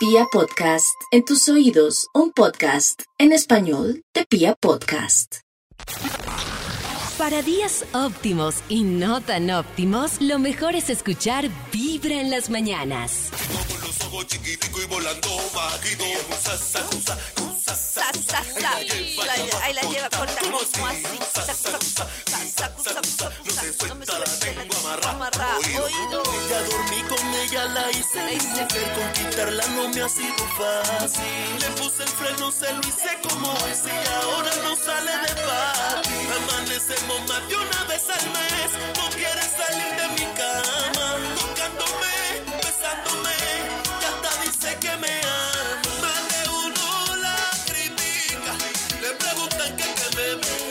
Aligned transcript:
Pia 0.00 0.24
Podcast, 0.32 0.98
en 1.10 1.26
tus 1.26 1.46
oídos, 1.50 2.06
un 2.14 2.32
podcast 2.32 3.02
en 3.18 3.32
español 3.32 4.02
de 4.14 4.24
Pia 4.24 4.54
Podcast. 4.58 5.40
Para 7.18 7.42
días 7.42 7.84
óptimos 7.92 8.62
y 8.70 8.82
no 8.84 9.20
tan 9.20 9.50
óptimos, 9.50 10.18
lo 10.22 10.38
mejor 10.38 10.74
es 10.74 10.88
escuchar 10.88 11.50
Vibra 11.70 12.18
en 12.18 12.30
las 12.30 12.48
mañanas. 12.48 13.30
Con 13.68 13.80
los 13.82 14.00
ojos 14.06 14.26
chiquitico 14.28 14.80
y 14.80 14.86
volando 14.86 15.28
bajito. 15.54 16.04
Ahí 19.62 19.74
la 19.74 19.82
lleva 19.82 20.10
con 20.10 20.26
la 20.26 20.40
como 20.40 20.86
así. 20.86 21.02
No 23.88 23.94
me. 23.94 24.04
Oído. 25.78 26.22
Ya 26.48 26.62
dormí 26.62 27.02
con 27.08 27.34
ella, 27.34 27.64
la 27.66 27.90
hice 27.90 28.22
mi 28.24 28.36
mujer, 28.48 28.92
conquistarla 28.94 29.66
no 29.68 29.88
me 29.88 30.02
ha 30.02 30.08
sido 30.08 30.44
fácil. 30.58 31.60
Le 31.60 31.68
puse 31.80 32.02
el 32.02 32.08
freno, 32.08 32.50
se 32.50 32.72
lo 32.72 32.80
hice 32.80 33.18
como 33.28 33.52
es 33.66 33.84
y 33.86 34.12
ahora 34.14 34.50
no 34.64 34.76
sale 34.76 35.12
de 35.12 35.34
paz. 35.42 36.08
Amanecemos 36.36 37.20
más 37.28 37.48
de 37.48 37.56
una 37.56 37.84
vez 37.84 38.02
al 38.10 38.26
mes, 38.30 38.70
no 38.96 39.08
quiere 39.10 39.42
salir 39.42 39.94
de 39.96 40.08
mi 40.08 40.26
cama. 40.36 40.99
Que 50.38 50.69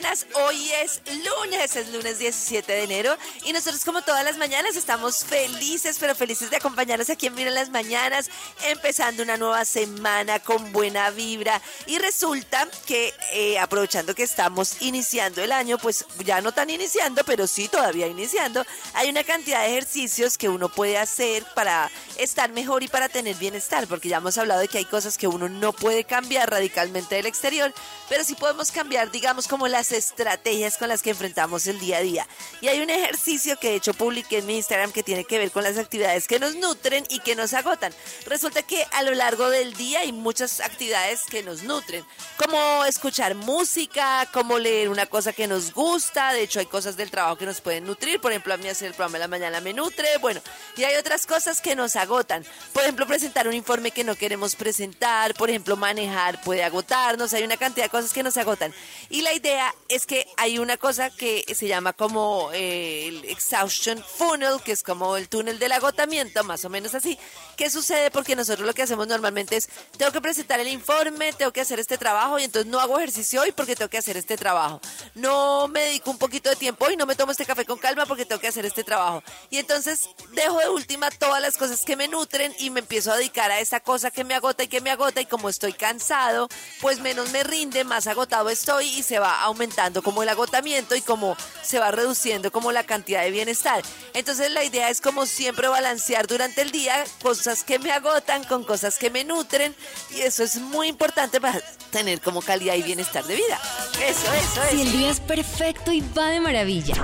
mañanas. 0.00 0.26
Hoy 0.34 0.70
es 0.82 1.02
lunes, 1.24 1.76
es 1.76 1.88
lunes 1.88 2.18
17 2.18 2.72
de 2.72 2.84
enero. 2.84 3.16
Y 3.44 3.52
nosotros, 3.52 3.84
como 3.84 4.02
todas 4.02 4.24
las 4.24 4.38
mañanas, 4.38 4.76
estamos 4.76 5.24
felices, 5.24 5.96
pero 6.00 6.14
felices 6.14 6.50
de 6.50 6.56
acompañarnos 6.56 7.10
aquí 7.10 7.26
en 7.26 7.34
Vibra 7.34 7.50
en 7.50 7.54
las 7.54 7.70
mañanas, 7.70 8.30
empezando 8.68 9.22
una 9.22 9.36
nueva 9.36 9.64
semana 9.64 10.38
con 10.40 10.72
buena 10.72 11.10
vibra. 11.10 11.60
Y 11.86 11.98
resulta 11.98 12.66
que, 12.86 13.12
eh, 13.32 13.58
aprovechando 13.58 14.14
que 14.14 14.22
estamos 14.22 14.80
iniciando 14.80 15.42
el 15.42 15.52
año, 15.52 15.76
pues 15.78 16.04
ya 16.24 16.40
no 16.40 16.52
tan 16.52 16.70
iniciando, 16.70 17.22
pero 17.24 17.46
sí 17.46 17.68
todavía 17.68 18.06
iniciando, 18.06 18.64
hay 18.94 19.10
una 19.10 19.24
cantidad 19.24 19.62
de 19.62 19.70
ejercicios 19.70 20.38
que 20.38 20.48
uno 20.48 20.68
puede 20.68 20.98
hacer 20.98 21.44
para 21.54 21.90
estar 22.16 22.50
mejor 22.52 22.82
y 22.82 22.88
para 22.88 23.08
tener 23.08 23.36
bienestar, 23.36 23.86
porque 23.86 24.08
ya 24.08 24.18
hemos 24.18 24.38
hablado 24.38 24.60
de 24.60 24.68
que 24.68 24.78
hay 24.78 24.84
cosas 24.84 25.18
que 25.18 25.28
uno 25.28 25.48
no 25.48 25.72
puede 25.72 26.04
cambiar 26.04 26.50
radicalmente 26.50 27.16
del 27.16 27.26
exterior, 27.26 27.72
pero 28.08 28.24
sí 28.24 28.34
podemos 28.34 28.70
cambiar, 28.70 29.10
digamos, 29.10 29.46
como 29.46 29.68
las 29.68 29.89
estrategias 29.92 30.76
con 30.76 30.88
las 30.88 31.02
que 31.02 31.10
enfrentamos 31.10 31.66
el 31.66 31.78
día 31.78 31.98
a 31.98 32.00
día. 32.00 32.28
Y 32.60 32.68
hay 32.68 32.80
un 32.80 32.90
ejercicio 32.90 33.58
que 33.58 33.70
de 33.70 33.76
hecho 33.76 33.94
publiqué 33.94 34.38
en 34.38 34.46
mi 34.46 34.56
Instagram 34.56 34.92
que 34.92 35.02
tiene 35.02 35.24
que 35.24 35.38
ver 35.38 35.50
con 35.50 35.64
las 35.64 35.78
actividades 35.78 36.26
que 36.26 36.38
nos 36.38 36.56
nutren 36.56 37.04
y 37.08 37.20
que 37.20 37.36
nos 37.36 37.54
agotan. 37.54 37.92
Resulta 38.26 38.62
que 38.62 38.84
a 38.92 39.02
lo 39.02 39.12
largo 39.12 39.50
del 39.50 39.74
día 39.74 40.00
hay 40.00 40.12
muchas 40.12 40.60
actividades 40.60 41.22
que 41.30 41.42
nos 41.42 41.62
nutren, 41.62 42.04
como 42.36 42.84
escuchar 42.84 43.34
música, 43.34 44.28
como 44.32 44.58
leer 44.58 44.88
una 44.88 45.06
cosa 45.06 45.32
que 45.32 45.46
nos 45.46 45.72
gusta, 45.72 46.32
de 46.32 46.42
hecho 46.42 46.60
hay 46.60 46.66
cosas 46.66 46.96
del 46.96 47.10
trabajo 47.10 47.36
que 47.36 47.46
nos 47.46 47.60
pueden 47.60 47.84
nutrir, 47.84 48.20
por 48.20 48.32
ejemplo 48.32 48.54
a 48.54 48.56
mí 48.56 48.68
hacer 48.68 48.88
el 48.88 48.94
programa 48.94 49.18
de 49.18 49.24
la 49.24 49.28
mañana 49.28 49.60
me 49.60 49.72
nutre, 49.72 50.18
bueno, 50.18 50.40
y 50.76 50.84
hay 50.84 50.96
otras 50.96 51.26
cosas 51.26 51.60
que 51.60 51.74
nos 51.74 51.96
agotan, 51.96 52.44
por 52.72 52.82
ejemplo 52.82 53.06
presentar 53.06 53.48
un 53.48 53.54
informe 53.54 53.90
que 53.90 54.04
no 54.04 54.16
queremos 54.16 54.56
presentar, 54.56 55.34
por 55.34 55.50
ejemplo 55.50 55.76
manejar 55.76 56.40
puede 56.42 56.64
agotarnos, 56.64 57.32
hay 57.32 57.42
una 57.42 57.56
cantidad 57.56 57.86
de 57.86 57.90
cosas 57.90 58.12
que 58.12 58.22
nos 58.22 58.36
agotan. 58.36 58.72
Y 59.08 59.22
la 59.22 59.32
idea 59.32 59.74
es 59.88 60.06
que 60.06 60.26
hay 60.36 60.58
una 60.58 60.76
cosa 60.76 61.10
que 61.10 61.44
se 61.54 61.66
llama 61.66 61.92
como 61.92 62.50
eh, 62.52 63.08
el 63.08 63.24
exhaustion 63.24 64.02
funnel, 64.02 64.60
que 64.64 64.72
es 64.72 64.82
como 64.82 65.16
el 65.16 65.28
túnel 65.28 65.58
del 65.58 65.72
agotamiento, 65.72 66.44
más 66.44 66.64
o 66.64 66.70
menos 66.70 66.94
así. 66.94 67.18
¿Qué 67.56 67.70
sucede? 67.70 68.10
Porque 68.10 68.36
nosotros 68.36 68.66
lo 68.66 68.72
que 68.72 68.82
hacemos 68.82 69.08
normalmente 69.08 69.56
es, 69.56 69.68
tengo 69.96 70.12
que 70.12 70.20
presentar 70.20 70.60
el 70.60 70.68
informe, 70.68 71.32
tengo 71.32 71.52
que 71.52 71.60
hacer 71.60 71.80
este 71.80 71.98
trabajo 71.98 72.38
y 72.38 72.44
entonces 72.44 72.70
no 72.70 72.78
hago 72.78 72.98
ejercicio 72.98 73.42
hoy 73.42 73.52
porque 73.52 73.74
tengo 73.74 73.88
que 73.88 73.98
hacer 73.98 74.16
este 74.16 74.36
trabajo. 74.36 74.80
No 75.14 75.66
me 75.68 75.80
dedico 75.80 76.10
un 76.10 76.18
poquito 76.18 76.50
de 76.50 76.56
tiempo 76.56 76.84
hoy, 76.84 76.96
no 76.96 77.06
me 77.06 77.16
tomo 77.16 77.32
este 77.32 77.46
café 77.46 77.64
con 77.64 77.78
calma 77.78 78.06
porque 78.06 78.24
tengo 78.24 78.40
que 78.40 78.48
hacer 78.48 78.66
este 78.66 78.84
trabajo. 78.84 79.22
Y 79.50 79.58
entonces 79.58 80.08
dejo 80.32 80.58
de 80.58 80.68
última 80.68 81.10
todas 81.10 81.42
las 81.42 81.56
cosas 81.56 81.84
que 81.84 81.96
me 81.96 82.06
nutren 82.06 82.54
y 82.58 82.70
me 82.70 82.80
empiezo 82.80 83.12
a 83.12 83.16
dedicar 83.16 83.50
a 83.50 83.60
esa 83.60 83.80
cosa 83.80 84.10
que 84.10 84.24
me 84.24 84.34
agota 84.34 84.62
y 84.62 84.68
que 84.68 84.80
me 84.80 84.90
agota 84.90 85.20
y 85.20 85.26
como 85.26 85.48
estoy 85.48 85.72
cansado, 85.72 86.48
pues 86.80 87.00
menos 87.00 87.30
me 87.32 87.42
rinde, 87.42 87.84
más 87.84 88.06
agotado 88.06 88.50
estoy 88.50 88.86
y 88.86 89.02
se 89.02 89.18
va 89.18 89.40
aumentando 89.42 89.69
como 90.02 90.22
el 90.22 90.28
agotamiento 90.28 90.94
y 90.94 91.00
como 91.00 91.36
se 91.62 91.78
va 91.78 91.90
reduciendo 91.90 92.50
como 92.52 92.72
la 92.72 92.84
cantidad 92.84 93.22
de 93.22 93.30
bienestar. 93.30 93.82
Entonces 94.14 94.50
la 94.50 94.64
idea 94.64 94.90
es 94.90 95.00
como 95.00 95.26
siempre 95.26 95.68
balancear 95.68 96.26
durante 96.26 96.62
el 96.62 96.70
día 96.70 97.04
cosas 97.22 97.62
que 97.64 97.78
me 97.78 97.92
agotan 97.92 98.44
con 98.44 98.64
cosas 98.64 98.98
que 98.98 99.10
me 99.10 99.24
nutren 99.24 99.74
y 100.14 100.20
eso 100.20 100.42
es 100.42 100.56
muy 100.56 100.88
importante 100.88 101.40
para 101.40 101.60
tener 101.90 102.20
como 102.20 102.42
calidad 102.42 102.74
y 102.74 102.82
bienestar 102.82 103.24
de 103.24 103.36
vida. 103.36 103.60
Eso, 104.04 104.32
eso, 104.32 104.60
Si 104.70 104.80
eso. 104.80 104.82
el 104.82 104.92
día 104.92 105.10
es 105.10 105.20
perfecto 105.20 105.92
y 105.92 106.00
va 106.16 106.28
de 106.28 106.40
maravilla. 106.40 106.94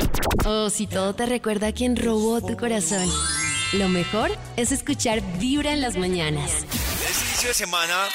O 0.44 0.70
si 0.70 0.86
todo 0.86 1.14
te 1.14 1.26
recuerda 1.26 1.68
a 1.68 1.72
quien 1.72 1.96
robó 1.96 2.40
tu 2.40 2.56
corazón. 2.56 3.10
Lo 3.72 3.88
mejor 3.88 4.30
es 4.56 4.70
escuchar 4.70 5.20
Vibra 5.38 5.72
en 5.72 5.80
las 5.80 5.96
mañanas. 5.96 6.50
Este 6.52 7.24
inicio 7.26 7.48
de 7.48 7.54
semana, 7.54 8.08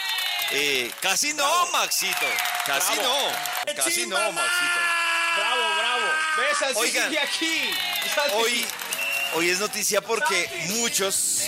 eh, 0.52 0.92
casi 1.02 1.34
no, 1.34 1.68
Maxito. 1.72 2.26
Casi 2.66 2.96
no. 2.96 3.16
Casi 3.76 4.06
no, 4.08 4.32
Maxito. 4.32 4.80
Bravo, 5.38 5.76
bravo. 5.78 6.06
¿Ves? 6.38 6.62
Así 6.62 6.74
Oigan, 6.76 7.10
sigue 7.10 7.20
aquí. 7.20 7.70
Hoy, 8.34 8.66
hoy 9.36 9.50
es 9.50 9.60
noticia 9.60 10.02
porque 10.02 10.50
muchos 10.70 11.44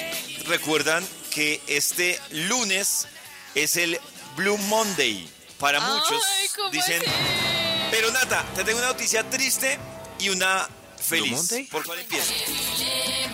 recuerdan 0.45 1.07
que 1.31 1.61
este 1.67 2.19
lunes 2.29 3.07
es 3.55 3.75
el 3.75 3.99
Blue 4.35 4.57
Monday. 4.57 5.29
Para 5.59 5.79
muchos 5.79 6.21
dicen. 6.71 7.01
Pero 7.91 8.11
Nata, 8.11 8.43
te 8.55 8.63
tengo 8.63 8.79
una 8.79 8.87
noticia 8.87 9.29
triste 9.29 9.77
y 10.19 10.29
una 10.29 10.67
feliz. 10.99 11.31
Monday? 11.31 11.65
¿Por 11.65 11.85
cuál 11.85 11.99
empiezo? 11.99 12.33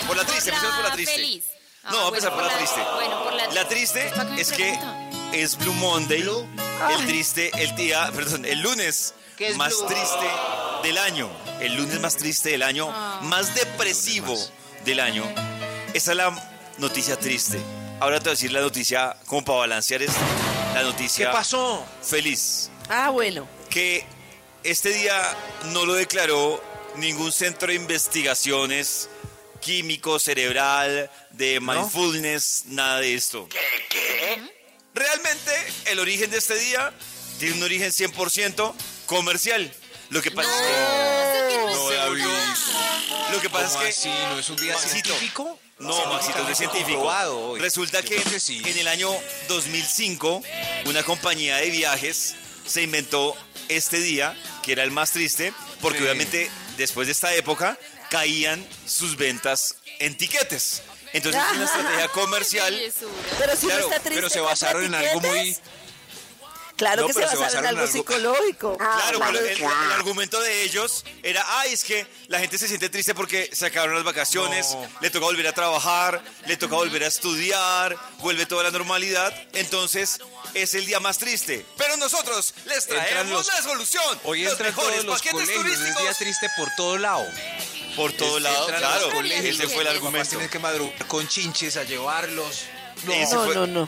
Por 0.06 0.18
la 0.18 0.26
triste, 0.26 0.50
empecemos 0.50 0.76
por 0.76 0.86
la 0.86 0.92
triste. 0.94 1.16
Feliz. 1.16 1.46
Ah, 1.84 1.92
No, 1.92 1.98
vamos 1.98 2.06
a 2.06 2.28
empezar 2.28 2.34
por 2.34 2.44
la 2.44 2.58
triste. 2.58 2.82
Bueno, 2.96 3.24
por 3.24 3.34
la 3.34 3.48
La 3.48 3.68
triste 3.68 4.12
¿Para 4.16 4.36
qué 4.36 4.42
es 4.42 4.52
que 4.52 4.58
pregunta? 4.58 5.09
Es 5.34 5.58
Blue 5.58 5.74
Monday, 5.74 6.22
el 6.22 7.06
triste, 7.08 7.52
el 7.58 7.76
día, 7.76 8.12
perdón, 8.14 8.46
el 8.46 8.62
lunes 8.62 9.14
¿Qué 9.38 9.50
es 9.50 9.58
más 9.58 9.74
Blue? 9.78 9.88
triste 9.88 10.28
del 10.84 10.98
año, 10.98 11.30
el 11.62 11.76
lunes 11.76 12.00
más 12.00 12.16
triste 12.18 12.50
del 12.52 12.64
año, 12.64 12.90
Ah. 12.92 13.20
más 13.24 13.54
depresivo 13.56 14.38
del 14.86 15.00
año. 15.00 15.24
Esa 15.94 16.12
es 16.12 16.18
la 16.18 16.50
noticia 16.78 17.18
triste. 17.18 17.60
Ahora 18.00 18.20
te 18.20 18.26
voy 18.26 18.30
a 18.32 18.36
decir 18.36 18.52
la 18.52 18.62
noticia, 18.62 19.16
como 19.26 19.44
para 19.44 19.60
balancear 19.60 20.02
esto, 20.02 20.20
la 20.74 20.80
¿Qué 20.82 20.86
noticia 20.86 21.32
pasó? 21.32 21.86
feliz, 22.02 22.70
Ah, 22.90 23.10
bueno. 23.10 23.48
que 23.70 24.06
este 24.64 24.90
día 24.90 25.22
no 25.74 25.86
lo 25.86 25.94
declaró 25.94 26.64
ningún 26.96 27.32
centro 27.32 27.68
de 27.70 27.76
investigaciones 27.76 29.10
químico, 29.62 30.20
cerebral, 30.20 31.12
de 31.32 31.60
mindfulness, 31.60 32.64
nada 32.68 33.00
de 33.02 33.14
esto. 33.14 33.48
Realmente 35.00 35.52
el 35.86 36.00
origen 36.00 36.30
de 36.30 36.38
este 36.40 36.56
día 36.60 36.94
tiene 37.40 37.56
un 37.56 37.64
origen 37.64 37.90
100% 37.90 38.74
comercial. 39.06 39.74
Lo 40.10 40.22
que 40.22 40.30
pasa 40.30 40.50
es 40.50 41.54
que 41.54 41.58
no 41.58 42.02
hablado. 42.02 42.32
Lo 43.32 43.40
que 43.40 43.50
pasa 43.50 43.68
¿Cómo 43.78 43.82
es 43.86 43.96
que 43.96 44.10
así? 44.10 44.10
¿No 44.10 44.40
es 44.40 44.50
un 44.50 44.56
día 44.58 44.74
Maxito. 44.74 45.10
científico? 45.10 45.60
no, 45.78 46.06
Maxito, 46.08 46.40
no 46.44 46.50
es 46.50 46.58
científico. 46.58 46.88
Comprobado 46.96 47.40
hoy. 47.40 47.62
Resulta 47.62 48.02
que, 48.02 48.16
creo 48.16 48.24
que 48.26 48.40
sí. 48.42 48.62
en 48.66 48.78
el 48.78 48.90
año 48.90 49.10
2005 49.48 50.44
una 50.88 51.04
compañía 51.04 51.56
de 51.58 51.70
viajes 51.70 52.36
se 52.68 52.82
inventó 52.82 53.38
este 53.70 54.02
día, 54.02 54.36
que 54.64 54.74
era 54.74 54.84
el 54.84 54.92
más 54.92 55.12
triste, 55.12 55.54
porque 55.80 56.00
Sí. 56.00 56.04
obviamente 56.04 56.52
después 56.78 57.08
de 57.08 57.14
esta 57.14 57.34
época 57.36 57.78
caían 58.10 58.68
sus 58.86 59.16
ventas 59.16 59.76
en 60.00 60.18
tiquetes. 60.18 60.82
Entonces 61.14 61.42
es 61.42 61.56
una 61.58 61.66
estrategia 61.72 62.08
comercial. 62.10 62.82
Pero 63.38 63.56
si 63.56 63.66
Claro, 63.68 63.82
no 63.82 63.88
está 63.88 64.00
triste. 64.02 64.16
Pero 64.16 64.30
se 64.30 64.40
¿cuántos 64.40 64.60
basaron 64.62 64.86
en 64.86 64.96
algo 64.96 65.20
muy... 65.22 65.58
Claro 66.78 67.02
No, 67.02 67.08
que 67.08 67.14
se 67.14 67.20
pero 67.20 67.32
se 67.32 67.36
basaron 67.36 67.66
en 67.68 67.76
basaron 67.76 67.78
algo 67.78 67.82
algo- 67.82 67.92
psicológico. 68.38 68.78
Claro, 68.78 69.20
pero 69.20 69.40
el, 69.40 69.48
el 69.62 69.92
argumento 69.92 70.40
de 70.40 70.64
ellos 70.64 71.04
era, 71.24 71.46
ay, 71.60 71.74
es 71.74 71.84
que 71.84 72.08
la 72.28 72.40
gente 72.40 72.58
se 72.58 72.70
siente 72.70 72.88
triste 72.88 73.14
porque 73.14 73.50
se 73.52 73.66
acabaron 73.66 73.96
las 73.96 74.06
vacaciones, 74.06 74.76
No. 74.76 74.88
le 75.02 75.10
toca 75.10 75.26
volver 75.26 75.46
a 75.48 75.52
trabajar, 75.52 76.24
le 76.46 76.56
toca 76.56 76.76
volver 76.76 77.04
a 77.04 77.08
estudiar, 77.08 77.98
vuelve 78.20 78.46
toda 78.46 78.64
la 78.64 78.72
normalidad, 78.72 79.34
entonces 79.52 80.22
es 80.54 80.74
el 80.74 80.86
día 80.86 81.02
más 81.02 81.18
triste. 81.18 81.66
Pero 81.78 81.98
nosotros 81.98 82.54
les 82.64 82.88
traemos 82.88 83.30
los- 83.30 83.48
la 83.48 83.62
solución. 83.62 84.18
Hoy 84.24 84.44
los 84.44 84.54
entran 84.54 84.70
mejores 84.70 84.92
todos 85.02 85.06
los 85.06 85.16
paquetes 85.18 85.34
colegios, 85.50 85.66
es 85.66 85.74
turísticos. 85.80 86.02
día 86.02 86.14
triste 86.14 86.48
por 86.56 86.70
todo 86.78 86.98
lado. 86.98 87.26
Por 87.96 88.14
todo 88.14 88.38
Es- 88.38 88.44
lado, 88.44 88.70
entran 88.70 88.84
a 88.84 89.00
los 89.00 89.10
claro. 89.12 89.26
Ese 89.28 89.68
fue 89.68 89.78
el 89.80 89.84
los 89.86 89.94
argumento. 89.96 90.30
Tienen 90.30 90.50
que 90.50 90.60
madrugar 90.60 91.08
con 91.08 91.28
chinches 91.28 91.78
a 91.78 91.84
llevarlos. 91.84 92.64
No, 93.06 93.16
No, 93.16 93.46
fue- 93.46 93.56
no, 93.56 93.68
no. 93.68 93.88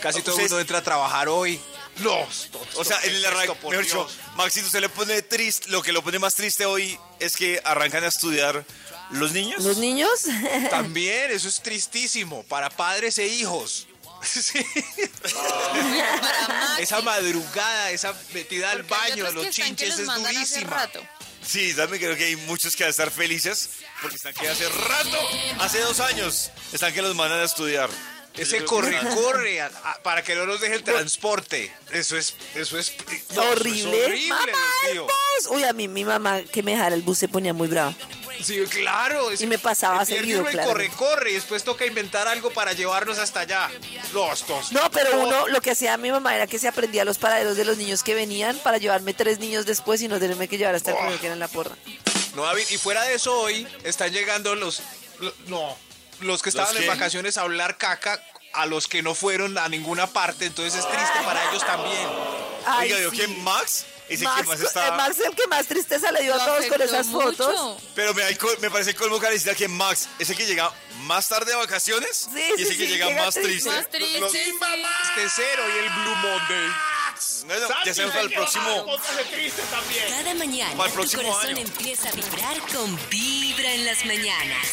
casi 0.00 0.22
todo 0.22 0.36
el 0.36 0.42
mundo 0.42 0.60
entra 0.60 0.78
a 0.78 0.82
trabajar 0.82 1.28
hoy. 1.28 1.60
No, 1.98 2.18
esto- 2.22 2.66
O 2.76 2.84
sea, 2.84 2.98
en 3.02 3.14
el 3.14 3.24
arranque, 3.26 3.52
esto, 3.52 3.60
por 3.60 3.70
mejor 3.72 3.84
dicho, 3.84 4.04
Dios. 4.04 4.16
Maxi, 4.36 4.60
usted 4.60 4.80
le 4.80 4.88
pone 4.88 5.20
triste, 5.22 5.68
lo 5.68 5.82
que 5.82 5.92
lo 5.92 6.02
pone 6.02 6.18
más 6.18 6.34
triste 6.34 6.64
hoy 6.64 6.98
es 7.18 7.36
que 7.36 7.60
arrancan 7.64 8.04
a 8.04 8.08
estudiar 8.08 8.64
los 9.10 9.32
niños. 9.32 9.62
¿Los 9.62 9.76
niños? 9.78 10.08
También, 10.70 11.30
eso 11.30 11.48
es 11.48 11.60
tristísimo 11.62 12.42
para 12.44 12.70
padres 12.70 13.18
e 13.18 13.26
hijos. 13.26 13.86
Sí. 14.22 14.62
esa 16.78 17.00
madrugada, 17.02 17.90
esa 17.90 18.14
metida 18.32 18.70
al 18.70 18.84
Porque 18.84 19.10
baño, 19.10 19.24
otros 19.26 19.44
los 19.46 19.54
chinches 19.54 19.98
los 19.98 20.00
es 20.00 20.06
durísima. 20.22 20.88
Sí, 21.44 21.74
también 21.74 22.02
creo 22.02 22.16
que 22.16 22.24
hay 22.24 22.36
muchos 22.36 22.76
que 22.76 22.84
van 22.84 22.88
a 22.88 22.90
estar 22.90 23.10
felices 23.10 23.70
porque 24.02 24.16
están 24.16 24.34
que 24.34 24.48
hace 24.48 24.68
rato, 24.68 25.18
hace 25.60 25.80
dos 25.80 25.98
años, 26.00 26.50
están 26.72 26.92
que 26.92 27.02
los 27.02 27.14
mandan 27.16 27.40
a 27.40 27.44
estudiar. 27.44 27.88
Ese 28.36 28.64
corre, 28.64 28.96
corre, 29.14 29.60
a- 29.60 29.66
a- 29.84 30.02
para 30.02 30.22
que 30.22 30.34
no 30.36 30.46
nos 30.46 30.60
deje 30.60 30.74
el 30.74 30.84
transporte. 30.84 31.74
Eso 31.92 32.16
es, 32.16 32.34
eso 32.54 32.78
es 32.78 32.92
no, 32.96 33.12
eso 33.12 33.24
es 33.32 33.38
horrible. 33.60 34.26
¡Mamá, 34.28 34.52
el 34.90 35.00
bus! 35.00 35.10
Uy, 35.50 35.64
a 35.64 35.72
mí 35.72 35.88
mi 35.88 36.04
mamá 36.04 36.42
que 36.42 36.62
me 36.62 36.72
dejara 36.72 36.94
el 36.94 37.02
bus 37.02 37.18
se 37.18 37.28
ponía 37.28 37.52
muy 37.52 37.66
brava. 37.68 37.94
Sí, 38.42 38.62
claro. 38.68 39.30
es- 39.30 39.40
Y 39.40 39.46
me 39.46 39.58
pasaba 39.58 40.04
seguido, 40.04 40.40
uno 40.40 40.50
y 40.50 40.52
claro. 40.52 40.68
corre, 40.70 40.88
corre, 40.90 41.30
y 41.30 41.34
después 41.34 41.62
toca 41.64 41.84
inventar 41.86 42.26
algo 42.28 42.50
para 42.50 42.72
llevarnos 42.72 43.18
hasta 43.18 43.40
allá. 43.40 43.70
Los 44.12 44.46
dos. 44.46 44.72
No, 44.72 44.90
pero 44.90 45.20
uno, 45.20 45.48
lo 45.48 45.60
que 45.60 45.70
hacía 45.72 45.96
mi 45.96 46.10
mamá 46.10 46.34
era 46.34 46.46
que 46.46 46.58
se 46.58 46.68
aprendía 46.68 47.04
los 47.04 47.18
paraderos 47.18 47.56
de 47.56 47.64
los 47.64 47.76
niños 47.76 48.02
que 48.02 48.14
venían 48.14 48.56
para 48.58 48.78
llevarme 48.78 49.14
tres 49.14 49.38
niños 49.38 49.66
después 49.66 50.00
y 50.02 50.08
no 50.08 50.18
tenerme 50.18 50.48
que 50.48 50.58
llevar 50.58 50.74
hasta 50.74 50.90
el 50.90 50.96
Oh. 50.96 51.00
primero 51.00 51.20
que 51.20 51.26
era 51.26 51.34
en 51.34 51.40
la 51.40 51.48
porra. 51.48 51.76
No, 52.34 52.42
David, 52.44 52.64
y 52.70 52.76
fuera 52.78 53.02
de 53.04 53.14
eso 53.14 53.38
hoy 53.40 53.66
están 53.84 54.12
llegando 54.12 54.54
los, 54.54 54.82
lo- 55.18 55.34
no, 55.48 55.76
los 56.20 56.42
que 56.42 56.48
estaban 56.50 56.74
en 56.76 56.82
qué? 56.82 56.88
vacaciones 56.88 57.36
a 57.38 57.42
hablar 57.42 57.76
caca 57.76 58.22
a 58.52 58.66
los 58.66 58.86
que 58.88 59.02
no 59.02 59.14
fueron 59.14 59.56
a 59.58 59.68
ninguna 59.68 60.06
parte, 60.08 60.46
entonces 60.46 60.78
es 60.80 60.88
triste 60.88 61.18
para 61.24 61.48
ellos 61.50 61.64
también. 61.64 62.08
Ay, 62.66 62.92
Oiga, 62.92 62.98
¿vio 63.00 63.10
sí. 63.10 63.16
que 63.18 63.28
Max 63.28 63.84
es 64.14 64.20
el 64.20 64.26
Max, 64.28 64.40
que 64.42 64.46
más 64.48 64.60
está... 64.60 64.92
Max 64.92 65.16
el 65.20 65.34
que 65.34 65.46
más 65.46 65.66
tristeza 65.66 66.12
le 66.12 66.22
dio 66.22 66.34
Lo 66.36 66.42
a 66.42 66.44
todos 66.44 66.66
con 66.66 66.82
esas 66.82 67.06
fotos. 67.08 67.48
mucho. 67.48 67.80
Pero 67.94 68.12
me, 68.14 68.24
me 68.60 68.70
parece 68.70 68.90
el 68.90 68.96
colmo 68.96 69.18
carecita 69.18 69.54
que 69.54 69.68
Max 69.68 70.08
es 70.18 70.28
el 70.30 70.36
que 70.36 70.46
llega 70.46 70.72
más 71.04 71.28
tarde 71.28 71.52
de 71.52 71.56
vacaciones 71.56 72.28
Sí, 72.32 72.40
y 72.58 72.62
es 72.62 72.68
sí, 72.68 72.74
el 72.74 72.78
que 72.78 72.86
sí, 72.86 72.86
llega 72.88 73.06
llega 73.08 73.24
más 73.24 73.34
triste. 73.34 73.50
triste. 73.50 73.70
Más 73.70 73.88
triste, 73.90 74.20
Los- 74.20 74.32
sí. 74.32 74.38
Este 74.38 75.28
cero 75.36 75.62
y 75.74 75.78
el 75.78 75.90
Blue 75.90 76.16
Monday. 76.16 76.70
Bueno, 77.46 77.68
ya 77.84 77.94
sabemos 77.94 78.14
para 78.14 78.24
el 78.26 78.32
próximo... 78.32 78.86
Cada 80.08 80.34
mañana 80.34 80.74
Para 80.76 80.84
el 80.88 80.90
tu 80.90 80.94
próximo 81.00 81.22
corazón 81.22 81.50
año. 81.50 81.60
empieza 81.60 82.08
a 82.08 82.12
vibrar 82.12 82.58
con 82.72 82.98
Vibra 83.10 83.72
en 83.74 83.84
las 83.86 84.04
mañanas. 84.06 84.68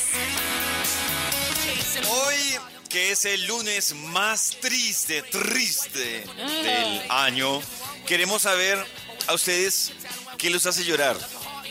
Hoy, 2.09 2.57
que 2.89 3.11
es 3.11 3.25
el 3.25 3.45
lunes 3.47 3.93
más 3.95 4.57
triste, 4.61 5.23
triste 5.23 6.25
del 6.63 7.03
año, 7.11 7.61
queremos 8.05 8.43
saber 8.43 8.85
a 9.27 9.33
ustedes 9.33 9.91
qué 10.37 10.49
los 10.49 10.65
hace 10.65 10.83
llorar. 10.83 11.17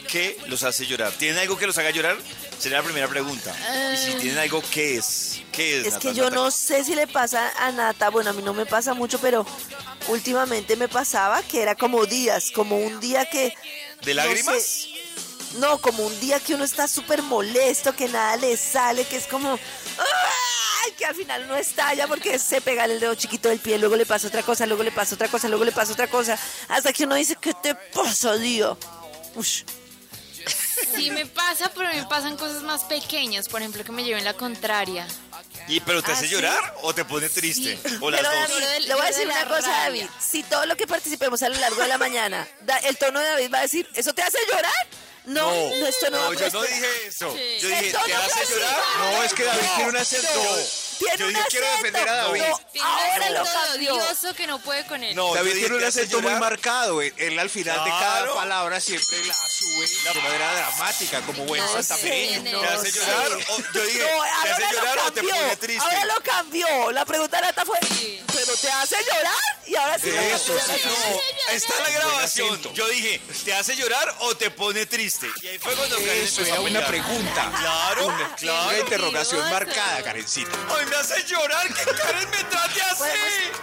¿Qué 0.09 0.39
los 0.47 0.63
hace 0.63 0.87
llorar? 0.87 1.13
¿Tienen 1.13 1.39
algo 1.39 1.59
que 1.59 1.67
los 1.67 1.77
haga 1.79 1.91
llorar? 1.91 2.17
Sería 2.59 2.79
la 2.79 2.85
primera 2.85 3.09
pregunta. 3.09 3.55
Y 3.93 3.97
si 3.97 4.13
tienen 4.15 4.39
algo, 4.39 4.63
¿qué 4.71 4.97
es? 4.97 5.41
¿Qué 5.51 5.81
es? 5.81 5.87
Es 5.89 5.95
que 5.99 6.15
yo 6.15 6.25
Nata? 6.25 6.37
no 6.37 6.51
sé 6.53 6.85
si 6.85 6.95
le 6.95 7.07
pasa 7.09 7.53
a 7.59 7.73
Nata, 7.73 8.09
bueno, 8.11 8.31
a 8.31 8.33
mí 8.33 8.41
no 8.43 8.55
me 8.55 8.67
pasa 8.67 8.95
mucho, 8.95 9.19
pero 9.21 9.45
últimamente 10.09 10.77
me 10.77 10.87
pasaba 10.89 11.43
que 11.43 11.61
era 11.61 11.75
como 11.75 12.07
días, 12.07 12.53
como 12.53 12.79
un 12.79 13.01
día 13.01 13.29
que... 13.29 13.53
¿De 14.03 14.15
no 14.15 14.23
lágrimas? 14.23 14.63
sé, 14.63 14.89
No, 15.59 15.79
como 15.79 16.07
un 16.07 16.21
día 16.21 16.39
que 16.39 16.55
uno 16.55 16.63
está 16.65 16.87
súper 16.87 17.23
molesto, 17.23 17.95
que 17.97 18.07
nada 18.09 18.37
le 18.37 18.57
sale, 18.57 19.05
que 19.07 19.17
es 19.17 19.27
como... 19.27 19.59
¡Ay! 20.87 20.93
Que 20.93 21.05
al 21.05 21.15
final 21.15 21.45
uno 21.45 21.57
estalla 21.57 22.07
porque 22.07 22.39
se 22.39 22.61
pega 22.61 22.85
el 22.85 22.99
dedo 23.01 23.15
chiquito 23.15 23.49
del 23.49 23.59
pie, 23.59 23.79
luego 23.79 23.97
le 23.97 24.07
pasa 24.07 24.29
otra 24.29 24.43
cosa, 24.43 24.67
luego 24.67 24.83
le 24.83 24.93
pasa 24.93 25.15
otra 25.15 25.29
cosa, 25.29 25.49
luego 25.49 25.65
le 25.65 25.73
pasa 25.73 25.93
otra 25.93 26.09
cosa, 26.09 26.39
hasta 26.69 26.93
que 26.93 27.05
uno 27.05 27.15
dice, 27.15 27.37
¿qué 27.41 27.53
te 27.55 27.75
pasa, 27.75 28.37
Dios? 28.37 28.79
Ush. 29.35 29.63
Sí 30.95 31.11
me 31.11 31.27
pasa, 31.27 31.71
pero 31.75 31.89
me 31.93 32.05
pasan 32.07 32.37
cosas 32.37 32.63
más 32.63 32.85
pequeñas. 32.85 33.49
Por 33.49 33.61
ejemplo, 33.61 33.83
que 33.83 33.91
me 33.93 34.05
lleven 34.05 34.25
la 34.25 34.35
contraria. 34.35 35.07
¿Y 35.67 35.81
pero 35.81 36.01
te 36.03 36.13
¿Ah, 36.13 36.15
hace 36.15 36.27
sí? 36.29 36.33
llorar 36.35 36.77
o 36.83 36.95
te 36.95 37.05
pone 37.05 37.29
triste? 37.29 37.77
O 38.01 38.11
las 38.11 38.21
Pero 38.21 38.33
dos. 38.33 38.49
David, 38.51 38.87
le 38.87 38.95
voy 38.95 39.03
a 39.03 39.07
decir 39.07 39.27
de 39.27 39.33
una 39.33 39.45
la 39.45 39.49
cosa, 39.49 39.67
rabia. 39.69 40.05
David. 40.05 40.07
Si 40.21 40.43
todo 40.45 40.65
lo 40.67 40.77
que 40.77 40.87
participemos 40.87 41.43
a 41.43 41.49
lo 41.49 41.59
largo 41.59 41.83
de 41.83 41.89
la 41.89 41.99
mañana, 41.99 42.47
da- 42.61 42.79
el 42.79 42.97
tono 42.99 43.19
de 43.19 43.27
David 43.27 43.51
va 43.53 43.59
a 43.59 43.63
decir, 43.63 43.89
¿eso 43.95 44.13
te 44.13 44.23
hace 44.23 44.39
llorar? 44.49 44.87
No, 45.27 45.51
no, 45.51 45.87
esto 45.87 46.09
no, 46.11 46.19
va 46.19 46.23
No, 46.25 46.29
por 46.33 46.39
yo 46.39 46.51
no 46.51 46.63
dije 46.63 47.07
eso. 47.07 47.33
Sí. 47.37 47.59
Yo 47.61 47.69
dije, 47.69 47.87
Esto 47.89 47.99
¿te 48.07 48.15
no 48.15 48.21
hace 48.23 48.47
llorar? 48.55 48.77
No, 48.99 49.23
es 49.25 49.35
que 49.35 49.45
David 49.45 49.67
tiene 49.77 49.91
un 49.91 49.97
acento. 49.97 50.57
Tiene 50.99 51.17
Yo 51.19 51.27
un 51.27 51.35
quiero 51.51 51.67
defender 51.73 52.09
a 52.09 52.15
David. 52.15 52.43
No, 52.43 52.85
ahora 52.85 53.31
lo 53.31 53.45
cambió. 53.45 53.95
odioso 53.97 54.35
que 54.35 54.47
no 54.47 54.59
puede 54.61 54.87
con 54.87 55.03
él. 55.05 55.15
No, 55.15 55.35
David 55.35 55.49
dije, 55.53 55.61
tiene 55.67 55.75
un 55.75 55.81
¿te 55.83 55.87
hace 55.89 56.01
acento 56.03 56.23
muy 56.23 56.35
marcado. 56.37 57.03
Él, 57.03 57.13
él 57.19 57.39
al 57.39 57.51
final 57.51 57.85
de 57.85 57.91
cada 57.91 58.35
palabra 58.35 58.81
siempre 58.81 59.25
la 59.27 59.35
sube 59.35 59.87
de 60.15 60.21
manera 60.23 60.55
dramática, 60.55 61.21
como 61.23 61.45
buen 61.45 61.61
No 61.63 61.69
santafereño. 61.73 62.43
¿Te 62.45 62.53
no 62.53 62.63
hace 62.81 62.93
llorar? 62.93 63.33
O- 63.33 63.59
yo 63.75 63.83
dije, 63.83 64.11
No, 64.17 64.23
¿te 64.43 64.51
hace 64.51 64.63
llorar 64.75 64.97
lo 64.97 65.05
o 65.07 65.13
te 65.13 65.23
pone 65.23 65.57
triste? 65.57 65.85
Ahora 65.85 66.05
lo 66.07 66.21
cambió. 66.23 66.93
La 66.93 67.05
pregunta 67.05 67.37
de 67.41 67.43
Nata 67.43 67.65
fue, 67.67 67.79
Sí. 67.99 68.23
¿pero 68.33 68.57
te 68.57 68.71
hace 68.71 68.97
llorar? 69.05 69.37
Y 69.67 69.75
ahora 69.77 69.99
sí. 69.99 70.09
Eso, 70.09 70.55
sí. 70.67 70.81
No, 70.85 71.21
está 71.53 71.75
la 71.83 71.91
grabación. 71.91 72.61
Yo 72.75 72.89
dije, 72.89 73.21
¿te 73.45 73.55
hace 73.55 73.77
llorar 73.77 74.15
o 74.21 74.37
te 74.37 74.51
pone 74.51 74.87
triste? 74.87 75.29
Y 75.43 75.47
ahí 75.49 75.59
fue 75.59 75.75
cuando 75.75 75.97
Karen 75.97 76.25
Eso 76.25 76.43
era 76.45 76.61
una 76.61 76.87
pregunta. 76.87 77.53
Claro, 77.61 78.07
Una, 78.07 78.35
claro. 78.37 78.69
una 78.69 78.79
interrogación 78.79 79.51
marcada, 79.51 80.03
Karencita. 80.03 80.51
Ay, 80.79 80.87
me 80.87 80.97
hace 80.97 81.25
llorar 81.27 81.67
que 81.69 81.85
Karen 81.85 82.31
me 82.31 82.45
trate 82.45 82.83
así. 82.83 83.03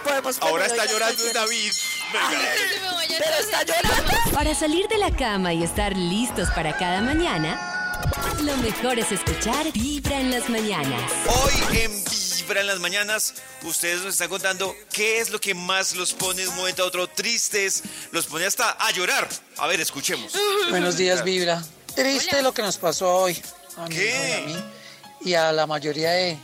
Podemos, 0.02 0.38
podemos 0.38 0.42
Ahora 0.42 0.66
está 0.66 0.86
llorando. 0.86 1.24
David. 1.32 1.72
Venga. 2.12 2.28
Sí, 2.30 2.80
me 2.80 2.92
voy 2.92 3.04
a 3.04 3.08
¿Pero 3.18 3.36
está 3.40 3.62
llorando? 3.64 4.12
Para 4.32 4.54
salir 4.54 4.86
de 4.88 4.98
la 4.98 5.10
cama 5.10 5.52
y 5.52 5.62
estar 5.64 5.96
listos 5.96 6.48
para 6.50 6.76
cada 6.76 7.00
mañana, 7.00 8.00
lo 8.40 8.56
mejor 8.58 8.98
es 8.98 9.10
escuchar 9.12 9.70
Vibra 9.72 10.20
en 10.20 10.30
las 10.30 10.48
mañanas. 10.48 11.12
Hoy 11.26 11.78
en 11.78 12.04
Vibra 12.44 12.60
en 12.60 12.66
las 12.66 12.78
mañanas, 12.78 13.34
ustedes 13.62 14.02
nos 14.02 14.12
están 14.12 14.28
contando 14.28 14.76
qué 14.92 15.18
es 15.18 15.30
lo 15.30 15.40
que 15.40 15.54
más 15.54 15.96
los 15.96 16.12
pone 16.12 16.42
de 16.42 16.48
un 16.48 16.56
momento 16.56 16.82
a 16.82 16.86
otro 16.86 17.06
tristes, 17.06 17.82
los 18.10 18.26
pone 18.26 18.44
hasta 18.44 18.72
a 18.72 18.90
llorar. 18.92 19.26
A 19.56 19.66
ver, 19.66 19.80
escuchemos. 19.80 20.32
Buenos 20.70 20.98
días, 20.98 21.24
Vibra. 21.24 21.64
Triste 21.94 22.42
lo 22.42 22.52
que 22.52 22.60
nos 22.60 22.76
pasó 22.76 23.16
hoy. 23.16 23.40
A 23.78 23.88
mi 23.88 23.94
¿Qué? 23.94 24.10
y 24.28 24.32
a 24.42 24.46
mí. 24.46 24.64
Y 25.22 25.34
a 25.34 25.52
la 25.52 25.66
mayoría 25.66 26.10
de 26.10 26.36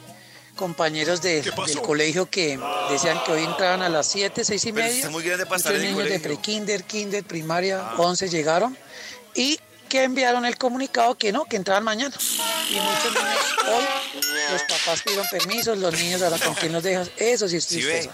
compañeros 0.57 1.21
del 1.21 1.53
colegio 1.83 2.31
que 2.31 2.59
decían 2.91 3.23
que 3.25 3.33
hoy 3.33 3.45
entraban 3.45 3.83
a 3.83 3.91
las 3.91 4.07
7, 4.07 4.43
6 4.43 4.65
y 4.65 4.73
Pero 4.73 4.87
media. 4.87 5.11
muy 5.11 5.23
grande 5.23 5.45
Muchos 5.45 5.67
en 5.67 5.77
el 5.77 5.83
niños 5.83 6.09
de 6.09 6.19
pre-kinder, 6.21 6.85
kinder, 6.85 7.25
primaria, 7.25 7.93
11 7.99 8.31
llegaron. 8.31 8.77
Y 9.35 9.61
que 9.91 10.05
enviaron 10.05 10.47
el 10.47 10.57
comunicado 10.57 11.17
que 11.19 11.33
no, 11.33 11.45
que 11.45 11.57
entraban 11.57 11.85
mañana. 11.85 12.15
Y 12.71 12.75
muchos 12.81 13.13
niños 13.13 13.39
hoy, 13.69 14.23
los 14.53 14.63
papás 14.63 15.03
pidieron 15.03 15.27
permisos, 15.31 15.77
los 15.77 15.93
niños 15.95 16.23
ahora 16.23 16.39
con 16.39 16.55
quién 16.55 16.73
los 16.73 16.83
dejas. 16.83 17.11
Eso 17.19 17.47
sí 17.49 17.57
es 17.57 17.65
Sí, 17.65 17.75
tristeza. 17.75 18.11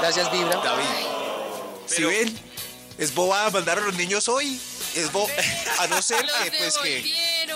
Gracias, 0.00 0.32
Vibra. 0.32 0.56
David. 0.56 0.84
Si 1.86 1.96
Pero- 1.96 2.08
ven, 2.08 2.38
es 2.98 3.14
bobada 3.14 3.50
mandar 3.50 3.78
a 3.78 3.82
los 3.82 3.94
niños 3.94 4.28
hoy. 4.28 4.60
Es 4.96 5.12
bo 5.12 5.28
a 5.78 5.86
no 5.86 6.02
ser 6.02 6.26
que, 6.26 6.50
pues 6.58 6.76
que. 6.78 7.46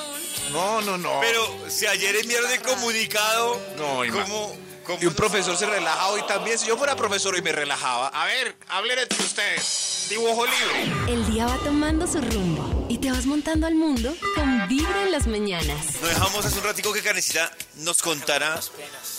No, 0.52 0.80
no, 0.82 0.96
no. 0.96 1.18
Pero 1.20 1.64
si 1.68 1.86
ayer 1.86 2.14
enviaron 2.14 2.50
el 2.52 2.60
comunicado, 2.62 3.60
No, 3.76 4.02
¿cómo, 4.12 4.56
cómo 4.84 4.98
Y 5.00 5.06
un 5.06 5.14
profesor 5.14 5.56
se 5.56 5.66
relaja 5.66 6.08
hoy 6.08 6.22
también. 6.28 6.58
Si 6.58 6.66
yo 6.66 6.76
fuera 6.76 6.94
profesor 6.94 7.36
y 7.36 7.42
me 7.42 7.50
relajaba. 7.50 8.08
A 8.08 8.26
ver, 8.26 8.54
hablen 8.68 8.98
entre 9.00 9.18
ustedes. 9.24 10.06
Dibujo 10.10 10.44
libre. 10.46 11.12
El 11.12 11.26
día 11.32 11.46
va 11.46 11.56
tomando 11.64 12.06
su 12.06 12.20
rumbo 12.20 12.73
y 12.88 12.98
te 12.98 13.10
vas 13.10 13.26
montando 13.26 13.66
al 13.66 13.74
mundo 13.74 14.14
con 14.34 14.68
Vibra 14.68 15.02
en 15.02 15.12
las 15.12 15.26
mañanas. 15.26 15.86
No 16.00 16.08
dejamos 16.08 16.44
hace 16.44 16.58
un 16.58 16.64
ratico 16.64 16.92
que 16.92 17.02
Canecita 17.02 17.50
nos 17.76 18.02
contara 18.02 18.60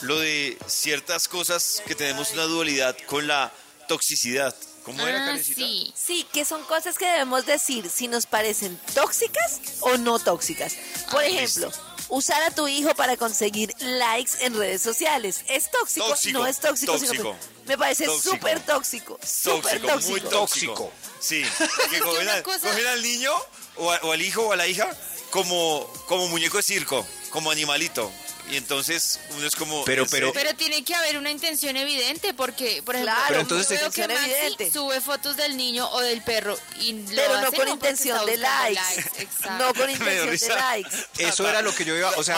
lo 0.02 0.20
de 0.20 0.58
ciertas 0.68 1.28
cosas 1.28 1.82
que 1.86 1.96
tenemos 1.96 2.32
una 2.34 2.44
dualidad 2.44 2.96
con 3.08 3.28
la 3.28 3.52
toxicidad. 3.88 4.56
¿Cómo 4.84 5.06
era, 5.06 5.24
Ah, 5.24 5.28
Canecita? 5.28 5.56
sí. 5.62 5.94
Sí, 5.96 6.28
que 6.32 6.46
son 6.46 6.64
cosas 6.66 6.98
que 6.98 7.06
debemos 7.08 7.46
decir 7.48 7.90
si 7.90 8.08
nos 8.08 8.28
parecen 8.28 8.80
tóxicas 8.94 9.60
o 9.82 9.98
no 9.98 10.20
tóxicas. 10.20 10.76
Por 11.12 11.22
Ah, 11.24 11.28
ejemplo, 11.28 11.72
Usar 12.08 12.44
a 12.44 12.52
tu 12.52 12.68
hijo 12.68 12.94
para 12.94 13.18
conseguir 13.18 13.74
likes 13.80 14.34
en 14.42 14.56
redes 14.56 14.84
sociales. 14.84 15.44
¿Es 15.50 15.72
tóxico? 15.72 16.08
Tóxico, 16.10 16.38
no 16.38 16.46
es 16.46 16.60
tóxico. 16.60 17.00
sino 17.00 17.08
tóxico. 17.12 17.32
que 17.32 17.55
me 17.66 17.78
parece 17.78 18.06
súper 18.22 18.60
tóxico. 18.62 19.20
Súper 19.26 19.82
Tóxico, 19.82 19.88
tóxico. 19.88 20.12
muy 20.12 20.22
tóxico. 20.22 20.92
Sí, 21.20 21.44
que 21.92 22.00
cogen, 22.00 22.22
una 22.24 22.34
al, 22.36 22.44
cosa- 22.44 22.70
al 22.92 23.02
niño 23.02 23.32
o, 23.78 23.92
a- 23.92 24.00
o 24.04 24.12
al 24.12 24.22
hijo 24.22 24.44
o 24.48 24.52
a 24.52 24.56
la 24.56 24.68
hija 24.68 24.90
como, 25.32 25.86
como 26.08 26.28
muñeco 26.28 26.58
de 26.58 26.64
circo, 26.64 27.06
como 27.30 27.52
animalito. 27.52 28.12
Y 28.48 28.58
entonces 28.58 29.20
uno 29.32 29.48
es 29.48 29.56
como... 29.56 29.84
Pero- 29.86 30.04
¿en 30.04 30.10
pero-? 30.12 30.32
Pero 30.32 30.54
tiene 30.56 30.84
que 30.84 30.94
haber 30.94 31.18
una 31.18 31.32
intención 31.32 31.76
evidente 31.78 32.36
porque, 32.36 32.84
por 32.84 32.94
ejemplo, 32.94 33.12
Claro, 33.16 33.28
Pero 33.30 33.40
entonces 33.42 33.70
yo 33.70 33.76
veo 33.86 33.92
que 33.92 34.02
intención 34.02 34.22
Maxi 34.30 34.40
evidente. 34.46 34.72
sube 34.72 35.02
fotos 35.02 35.36
del 35.36 35.58
niño 35.58 35.90
o 35.90 36.00
del 36.02 36.22
perro 36.22 36.56
y 36.80 36.94
lo 36.94 37.08
Pero 37.16 37.42
no 37.42 37.48
hace 37.48 37.58
con 37.58 37.68
intención 37.70 38.24
de 38.28 38.38
likes. 38.38 39.28
No 39.58 39.74
con 39.74 39.90
intención 39.90 40.30
de 40.50 40.56
likes. 40.62 40.96
Eso 41.18 41.50
era 41.50 41.64
lo 41.64 41.74
que 41.74 41.86
yo 41.86 41.96
iba, 41.98 42.12
o 42.18 42.24
sea, 42.24 42.38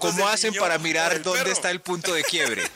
¿cómo 0.00 0.28
hacen 0.28 0.50
niño 0.50 0.60
para 0.60 0.76
mirar 0.76 1.22
dónde 1.22 1.40
perro? 1.44 1.52
está 1.52 1.70
el 1.70 1.80
punto 1.80 2.12
de 2.12 2.24
quiebre? 2.24 2.70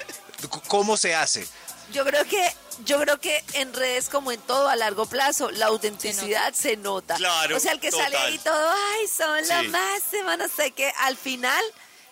¿Cómo 0.67 0.97
se 0.97 1.15
hace? 1.15 1.47
Yo 1.93 2.05
creo 2.05 2.25
que 2.25 2.51
yo 2.85 2.99
creo 3.01 3.21
que 3.21 3.45
en 3.55 3.73
redes 3.75 4.09
como 4.09 4.33
en 4.33 4.41
todo 4.41 4.69
a 4.69 4.77
largo 4.77 5.07
plazo 5.07 5.51
la 5.51 5.67
autenticidad 5.67 6.53
se 6.55 6.77
nota. 6.77 7.17
Claro, 7.17 7.57
O 7.57 7.61
sea, 7.61 7.73
el 7.73 7.81
que 7.81 7.91
sale 7.91 8.17
ahí 8.17 8.39
todo, 8.39 8.71
ay, 8.95 9.07
son 9.09 9.39
lo 9.49 9.61
Sí. 9.63 9.69
máximo, 9.69 10.37
no 10.39 10.49
sé 10.49 10.71
qué, 10.73 10.93
al 11.01 11.17
final 11.17 11.63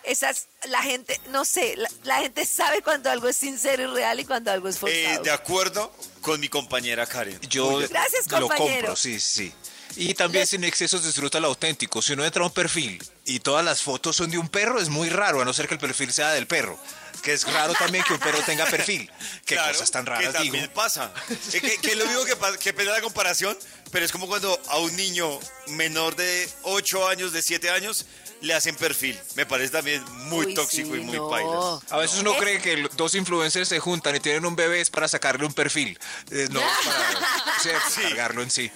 esas 0.03 0.47
la 0.67 0.81
gente, 0.81 1.19
no 1.29 1.45
sé, 1.45 1.75
la, 1.77 1.89
la 2.03 2.17
gente 2.21 2.45
sabe 2.45 2.81
cuando 2.81 3.09
algo 3.11 3.27
es 3.27 3.35
sincero 3.37 3.83
y 3.83 3.87
real 3.87 4.19
y 4.19 4.25
cuando 4.25 4.51
algo 4.51 4.67
es 4.67 4.75
Eh, 4.77 4.79
forzado. 4.79 5.23
de 5.23 5.31
acuerdo 5.31 5.93
con 6.21 6.39
mi 6.39 6.49
compañera 6.49 7.05
Karen. 7.05 7.39
Yo 7.49 7.79
Gracias, 7.87 8.25
lo 8.31 8.41
compañero. 8.47 8.75
compro, 8.87 8.95
sí, 8.95 9.19
sí. 9.19 9.53
Y 9.97 10.13
también 10.13 10.47
sin 10.47 10.63
excesos 10.63 11.03
disfruta 11.03 11.39
lo 11.41 11.47
auténtico. 11.49 12.01
Si 12.01 12.13
uno 12.13 12.23
entra 12.23 12.43
a 12.43 12.47
un 12.47 12.53
perfil 12.53 13.03
y 13.25 13.39
todas 13.41 13.65
las 13.65 13.81
fotos 13.81 14.15
son 14.15 14.31
de 14.31 14.37
un 14.37 14.47
perro, 14.47 14.79
es 14.79 14.87
muy 14.89 15.09
raro, 15.09 15.41
a 15.41 15.45
no 15.45 15.51
ser 15.53 15.67
que 15.67 15.73
el 15.73 15.79
perfil 15.81 16.13
sea 16.13 16.31
del 16.31 16.47
perro. 16.47 16.79
Que 17.21 17.33
es 17.33 17.43
raro 17.51 17.73
también 17.75 18.03
que 18.03 18.13
un 18.13 18.19
perro 18.19 18.39
tenga 18.45 18.65
perfil. 18.65 19.09
Qué 19.45 19.55
Claro, 19.55 19.73
cosas 19.73 19.91
tan 19.91 20.03
que 20.05 20.09
raras, 20.11 20.33
digo. 20.33 20.43
también 20.45 20.71
pasa. 20.73 21.13
Eh, 21.53 21.61
que, 21.61 21.77
que 21.77 21.91
es 21.91 21.97
lo 21.97 22.05
mismo 22.05 22.23
que, 22.25 22.35
que 22.59 22.73
pena 22.73 22.91
la 22.91 23.01
comparación, 23.01 23.57
pero 23.91 24.05
es 24.05 24.11
como 24.11 24.27
cuando 24.27 24.59
a 24.69 24.77
un 24.77 24.95
niño 24.95 25.39
menor 25.67 26.15
de 26.15 26.49
8 26.63 27.07
años, 27.09 27.31
de 27.33 27.41
7 27.41 27.69
años, 27.69 28.05
le 28.41 28.53
hacen 28.55 28.75
perfil. 28.75 29.19
Me 29.35 29.45
parece 29.45 29.71
también 29.71 30.03
muy 30.29 30.47
Uy, 30.47 30.53
tóxico 30.55 30.89
sí, 30.95 30.97
y 30.97 31.01
muy 31.01 31.17
no. 31.17 31.29
pailas. 31.29 31.91
A 31.91 31.97
veces 31.97 32.19
uno 32.19 32.35
cree 32.37 32.59
que 32.61 32.87
dos 32.95 33.13
influencers 33.15 33.69
se 33.69 33.79
juntan 33.79 34.15
y 34.15 34.19
tienen 34.19 34.45
un 34.45 34.55
bebé 34.55 34.81
es 34.81 34.89
para 34.89 35.07
sacarle 35.07 35.45
un 35.45 35.53
perfil. 35.53 35.99
Eh, 36.31 36.47
no, 36.49 36.59
para. 36.59 37.79
Sí. 37.91 38.01
cargarlo 38.01 38.41
en 38.41 38.49
sí. 38.49 38.71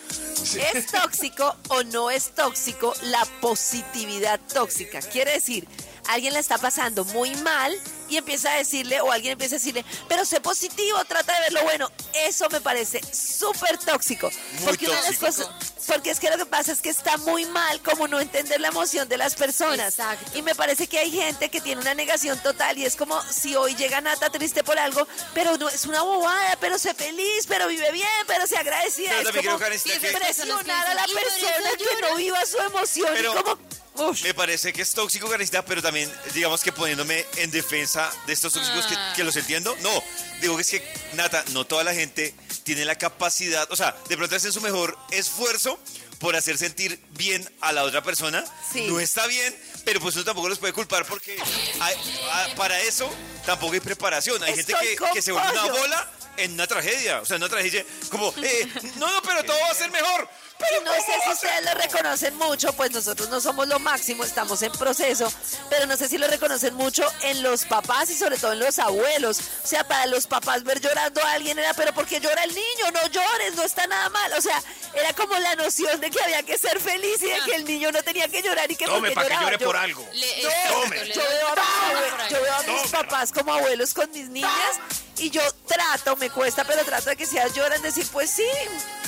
¿Es 0.74 0.86
tóxico 0.88 1.56
o 1.70 1.84
no 1.84 2.12
es 2.12 2.36
tóxico 2.36 2.94
la 3.04 3.26
positividad 3.42 4.40
tóxica? 4.54 5.00
Quiere 5.02 5.32
decir, 5.32 5.68
alguien 6.10 6.34
la 6.34 6.40
está 6.40 6.58
pasando 6.60 7.04
muy 7.06 7.34
mal 7.38 7.76
y 8.10 8.18
empieza 8.18 8.52
a 8.54 8.58
decirle, 8.58 9.02
o 9.02 9.12
alguien 9.12 9.34
empieza 9.34 9.56
a 9.56 9.60
decirle, 9.60 9.84
pero 10.08 10.26
sé 10.26 10.40
positivo, 10.42 11.04
trata 11.06 11.34
de 11.36 11.42
ver 11.42 11.54
lo 11.54 11.64
bueno. 11.64 11.92
Eso 12.14 12.50
me 12.50 12.62
parece 12.62 13.02
súper 13.14 13.78
tóxico. 13.78 14.30
Muy 14.54 14.64
porque 14.66 14.88
una 14.88 15.02
de 15.02 15.10
las 15.12 15.18
cosas- 15.20 15.48
porque 15.88 16.10
es 16.10 16.20
que 16.20 16.30
lo 16.32 16.38
que 16.38 16.46
pasa 16.48 16.72
es 16.72 16.82
que 16.82 16.90
está 16.90 17.18
muy 17.18 17.46
mal 17.46 17.80
como 17.82 18.08
no 18.08 18.20
entender 18.20 18.60
la 18.60 18.70
emoción 18.70 19.08
de 19.08 19.18
las 19.18 19.36
personas. 19.36 19.90
Exacto. 20.00 20.32
Y 20.38 20.42
me 20.42 20.56
parece 20.56 20.88
que 20.88 20.98
hay 20.98 21.12
gente 21.12 21.50
que 21.50 21.62
tiene 21.62 21.80
una 21.82 21.94
negación 21.94 22.40
total 22.42 22.78
y 22.80 22.86
es 22.86 22.96
como 22.96 23.22
si 23.32 23.56
hoy 23.56 23.76
llega 23.76 24.02
Nata 24.02 24.30
triste 24.32 24.64
por 24.64 24.80
algo, 24.80 25.08
pero 25.36 25.58
no 25.58 25.70
es 25.70 25.86
una 25.86 26.02
bobada, 26.02 26.58
pero 26.60 26.80
sé 26.80 26.94
feliz, 26.96 27.46
pero 27.48 27.68
vive 27.68 27.92
bien, 27.92 28.08
pero 28.26 28.48
sea 28.48 28.62
agradecida. 28.62 29.10
Pero 29.10 29.22
es 29.22 29.28
como 29.36 29.42
creo, 29.42 29.60
Karencita, 29.60 30.00
que- 30.00 30.12
presionar 30.12 30.88
a 30.88 30.94
la 30.96 31.06
persona 31.06 31.70
que 31.78 32.02
no 32.02 32.16
viva 32.16 32.46
su 32.46 32.58
emoción 32.58 33.10
Pero- 33.14 33.34
y 33.34 33.44
como... 33.44 33.58
Ush. 33.98 34.24
Me 34.24 34.34
parece 34.34 34.74
que 34.74 34.82
es 34.82 34.92
tóxico, 34.94 35.30
Karencita, 35.30 35.64
pero 35.66 35.82
también, 35.82 36.12
digamos 36.34 36.62
que 36.62 36.72
poniéndome 36.72 37.26
en 37.38 37.52
defensa 37.52 38.12
de 38.28 38.34
estos 38.34 38.54
tóxicos 38.54 38.86
que, 38.86 38.96
Ah. 38.96 39.14
que 39.16 39.24
los 39.24 39.36
entiendo. 39.36 39.76
No, 39.82 40.04
digo 40.42 40.56
que 40.56 40.62
es 40.64 40.70
que, 40.70 40.94
Nata, 41.14 41.44
no 41.54 41.66
toda 41.66 41.84
la 41.84 41.94
gente 41.94 42.34
tiene 42.64 42.84
la 42.86 42.96
capacidad, 42.98 43.68
o 43.72 43.76
sea, 43.76 43.96
de 44.10 44.18
pronto 44.18 44.36
hacen 44.36 44.52
su 44.52 44.62
mejor 44.62 44.98
esfuerzo 45.12 45.80
por 46.20 46.36
hacer 46.36 46.58
sentir 46.58 47.00
bien 47.12 47.48
a 47.62 47.72
la 47.74 47.84
otra 47.84 48.02
persona. 48.02 48.44
Sí. 48.72 48.88
No 48.88 49.00
está 49.00 49.28
bien, 49.28 49.56
pero 49.84 50.00
pues 50.00 50.16
uno 50.16 50.24
tampoco 50.26 50.50
los 50.50 50.60
puede 50.60 50.74
culpar 50.74 51.06
porque 51.06 51.38
hay- 51.82 51.96
a- 52.32 52.56
para 52.56 52.80
eso 52.82 53.10
tampoco 53.46 53.74
hay 53.74 53.80
preparación. 53.82 54.42
Hay 54.44 54.56
gente 54.56 54.72
Estoy 54.74 54.88
que, 54.90 54.96
con 54.96 55.12
que 55.14 55.22
se 55.22 55.32
vuelve 55.32 55.52
una 55.52 55.66
bola 55.66 56.12
en 56.38 56.54
una 56.54 56.68
tragedia. 56.68 57.22
O 57.22 57.26
sea, 57.26 57.36
en 57.38 57.44
una 57.44 57.50
tragedia 57.50 57.86
como, 58.10 58.34
eh, 58.44 58.68
no, 58.96 59.08
no, 59.12 59.22
pero 59.22 59.44
todo 59.44 59.60
va 59.60 59.70
a 59.72 59.76
ser 59.76 59.92
mejor. 59.92 60.28
Pero 60.70 60.84
No 60.84 60.94
sé 60.94 61.14
si 61.24 61.32
ustedes 61.32 61.66
lo 61.66 61.74
reconocen 61.76 62.36
mucho, 62.38 62.74
pues 62.74 62.92
nosotros 62.92 63.30
no 63.30 63.40
somos 63.42 63.68
lo 63.68 63.80
máximo, 63.80 64.24
estamos 64.24 64.62
en 64.62 64.72
proceso, 64.72 65.32
pero 65.70 65.86
no 65.86 65.96
sé 65.98 66.08
si 66.08 66.18
lo 66.18 66.28
reconocen 66.28 66.74
mucho 66.76 67.04
en 67.22 67.42
los 67.44 67.66
papás 67.66 68.10
y 68.10 68.18
sobre 68.18 68.38
todo 68.38 68.54
en 68.54 68.60
los 68.60 68.80
abuelos. 68.80 69.40
O 69.64 69.68
sea, 69.68 69.86
para 69.88 70.06
los 70.08 70.28
papás 70.28 70.64
ver 70.64 70.80
llorando 70.82 71.24
a 71.24 71.32
alguien 71.34 71.58
era, 71.60 71.74
pero 71.74 71.94
¿por 71.94 72.06
qué 72.06 72.20
llora 72.20 72.44
el 72.44 72.54
niño? 72.54 72.92
No 72.94 73.08
llores, 73.08 73.56
no 73.56 73.64
está 73.64 73.88
nada 73.88 74.10
mal. 74.10 74.34
O 74.34 74.42
sea, 74.42 74.62
era 74.94 75.14
como 75.14 75.36
la 75.40 75.56
noción 75.56 76.00
de 76.00 76.10
que 76.12 76.22
había 76.22 76.44
que 76.44 76.58
ser 76.58 76.80
feliz 76.80 77.22
y 77.22 77.28
de 77.30 77.40
que 77.46 77.56
el 77.56 77.66
niño 77.66 77.92
no 77.92 78.02
tenía 78.04 78.28
que 78.28 78.42
llorar 78.42 78.72
y 78.72 78.76
que 78.76 78.86
Tome 78.86 79.00
porque 79.12 79.16
para 79.16 79.28
que 79.28 79.34
lloraba. 79.34 79.52
llore 79.52 79.58
Yo- 79.60 79.66
por 79.68 79.78
algo. 79.78 80.08
Le- 80.14 80.44
No, 80.44 80.50
exacto, 80.50 80.82
Tome. 80.82 81.04
le 81.06 81.14
yo 81.14 81.22
veo 81.22 81.48
a, 81.48 81.52
mis 81.56 81.60
ahí. 81.60 81.96
abue- 81.96 82.30
yo 82.30 82.42
veo 82.42 82.54
a 82.56 82.64
mis 82.82 82.92
papás 82.92 83.32
como 83.32 83.54
abuelos 83.54 83.94
con 83.94 84.12
mis 84.12 84.30
niñas 84.30 84.52
y 85.18 85.30
yo 85.30 85.42
trato, 85.68 86.16
me 86.18 86.30
cuesta, 86.30 86.64
pero 86.66 86.84
trato 86.86 87.10
de 87.10 87.16
que 87.16 87.26
si 87.26 87.38
ellas 87.38 87.54
lloran, 87.54 87.82
decir, 87.82 88.06
pues 88.12 88.30
sí, 88.30 88.46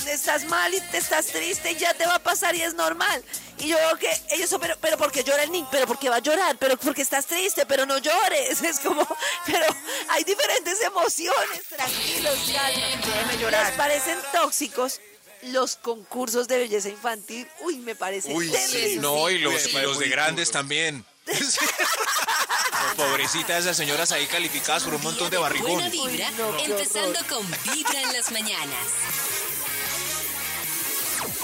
estás 0.06 0.44
mal 0.44 0.72
y 0.72 0.80
te 0.80 0.98
estás 0.98 1.26
triste 1.26 1.47
y 1.50 1.74
ya 1.76 1.94
te 1.94 2.06
va 2.06 2.16
a 2.16 2.18
pasar 2.18 2.54
y 2.54 2.62
es 2.62 2.74
normal. 2.74 3.24
Y 3.58 3.68
yo 3.68 3.76
veo 3.76 3.96
que 3.98 4.10
ellos 4.30 4.48
son, 4.50 4.60
pero, 4.60 4.76
pero 4.80 4.96
¿por 4.98 5.10
qué 5.10 5.24
llora 5.24 5.42
el 5.42 5.50
niño? 5.50 5.66
¿Pero 5.70 5.86
por 5.86 5.98
qué 5.98 6.08
va 6.08 6.16
a 6.16 6.20
llorar? 6.20 6.56
¿Pero 6.58 6.76
porque 6.76 7.02
estás 7.02 7.26
triste? 7.26 7.64
Pero 7.66 7.86
no 7.86 7.98
llores. 7.98 8.62
Es 8.68 8.80
como, 8.80 9.06
pero 9.46 9.64
hay 10.10 10.24
diferentes 10.24 10.80
emociones, 10.82 11.62
tranquilos, 11.68 12.38
calma. 12.52 13.50
¿Les 13.50 13.70
parecen 13.76 14.18
tóxicos 14.32 15.00
los 15.42 15.76
concursos 15.76 16.48
de 16.48 16.58
belleza 16.58 16.88
infantil? 16.88 17.48
Uy, 17.60 17.78
me 17.78 17.94
parece 17.94 18.32
Uy, 18.34 18.46
sí. 18.48 18.52
terrible. 18.52 19.00
No, 19.00 19.30
y 19.30 19.38
los, 19.38 19.60
Sí, 19.62 19.70
y 19.76 19.80
los 19.80 19.98
de 19.98 20.08
grandes 20.08 20.48
duro. 20.48 20.58
también. 20.58 21.04
Pobrecitas 22.96 23.60
esas 23.60 23.76
señoras 23.76 24.12
ahí 24.12 24.26
calificadas 24.26 24.82
por 24.84 24.94
un 24.94 25.02
montón 25.02 25.30
de 25.30 25.36
barrigón. 25.38 25.72
Buena 25.74 25.88
vibra, 25.88 26.28
Uy, 26.30 26.34
no, 26.38 26.58
empezando 26.58 27.18
con 27.28 27.46
Vibra 27.72 28.00
en 28.02 28.12
las 28.12 28.30
mañanas. 28.30 28.86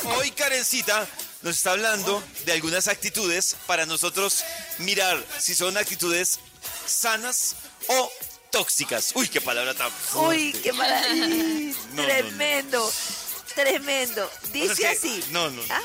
Hoy 0.05 0.31
Karencita 0.33 1.07
nos 1.43 1.57
está 1.57 1.73
hablando 1.73 2.23
de 2.45 2.53
algunas 2.53 2.89
actitudes 2.89 3.57
para 3.67 3.87
nosotros 3.87 4.45
mirar 4.79 5.23
si 5.39 5.55
son 5.55 5.77
actitudes 5.77 6.41
sanas 6.87 7.57
o 7.89 8.11
tóxicas. 8.51 9.13
Uy, 9.15 9.29
qué 9.29 9.41
palabra 9.41 9.75
tan 9.75 9.91
Uy, 10.15 10.53
qué 10.63 10.73
maravilla. 10.73 11.27
no, 11.27 11.75
no. 11.95 12.03
tremendo, 12.05 12.93
tremendo. 13.55 14.25
O 14.27 14.47
sea, 14.47 14.51
Dice 14.53 14.73
es 14.73 14.79
que- 14.79 14.89
así. 14.89 15.25
no, 15.31 15.51
no. 15.51 15.63
¿Ah? 15.71 15.81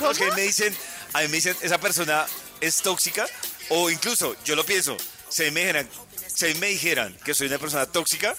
No, 0.00 0.10
es 0.10 0.18
que 0.18 0.24
¿Cómo? 0.24 0.36
me 0.36 0.42
dicen, 0.42 0.76
a 1.12 1.20
mí 1.22 1.28
me 1.28 1.36
dicen, 1.36 1.56
esa 1.60 1.78
persona 1.78 2.26
es 2.60 2.76
tóxica, 2.82 3.26
o 3.70 3.90
incluso, 3.90 4.36
yo 4.44 4.54
lo 4.56 4.64
pienso, 4.64 4.96
si 5.28 5.50
me 5.50 5.60
dijeran, 5.60 5.88
si 6.34 6.54
me 6.54 6.68
dijeran 6.68 7.14
que 7.24 7.34
soy 7.34 7.48
una 7.48 7.58
persona 7.58 7.86
tóxica, 7.86 8.36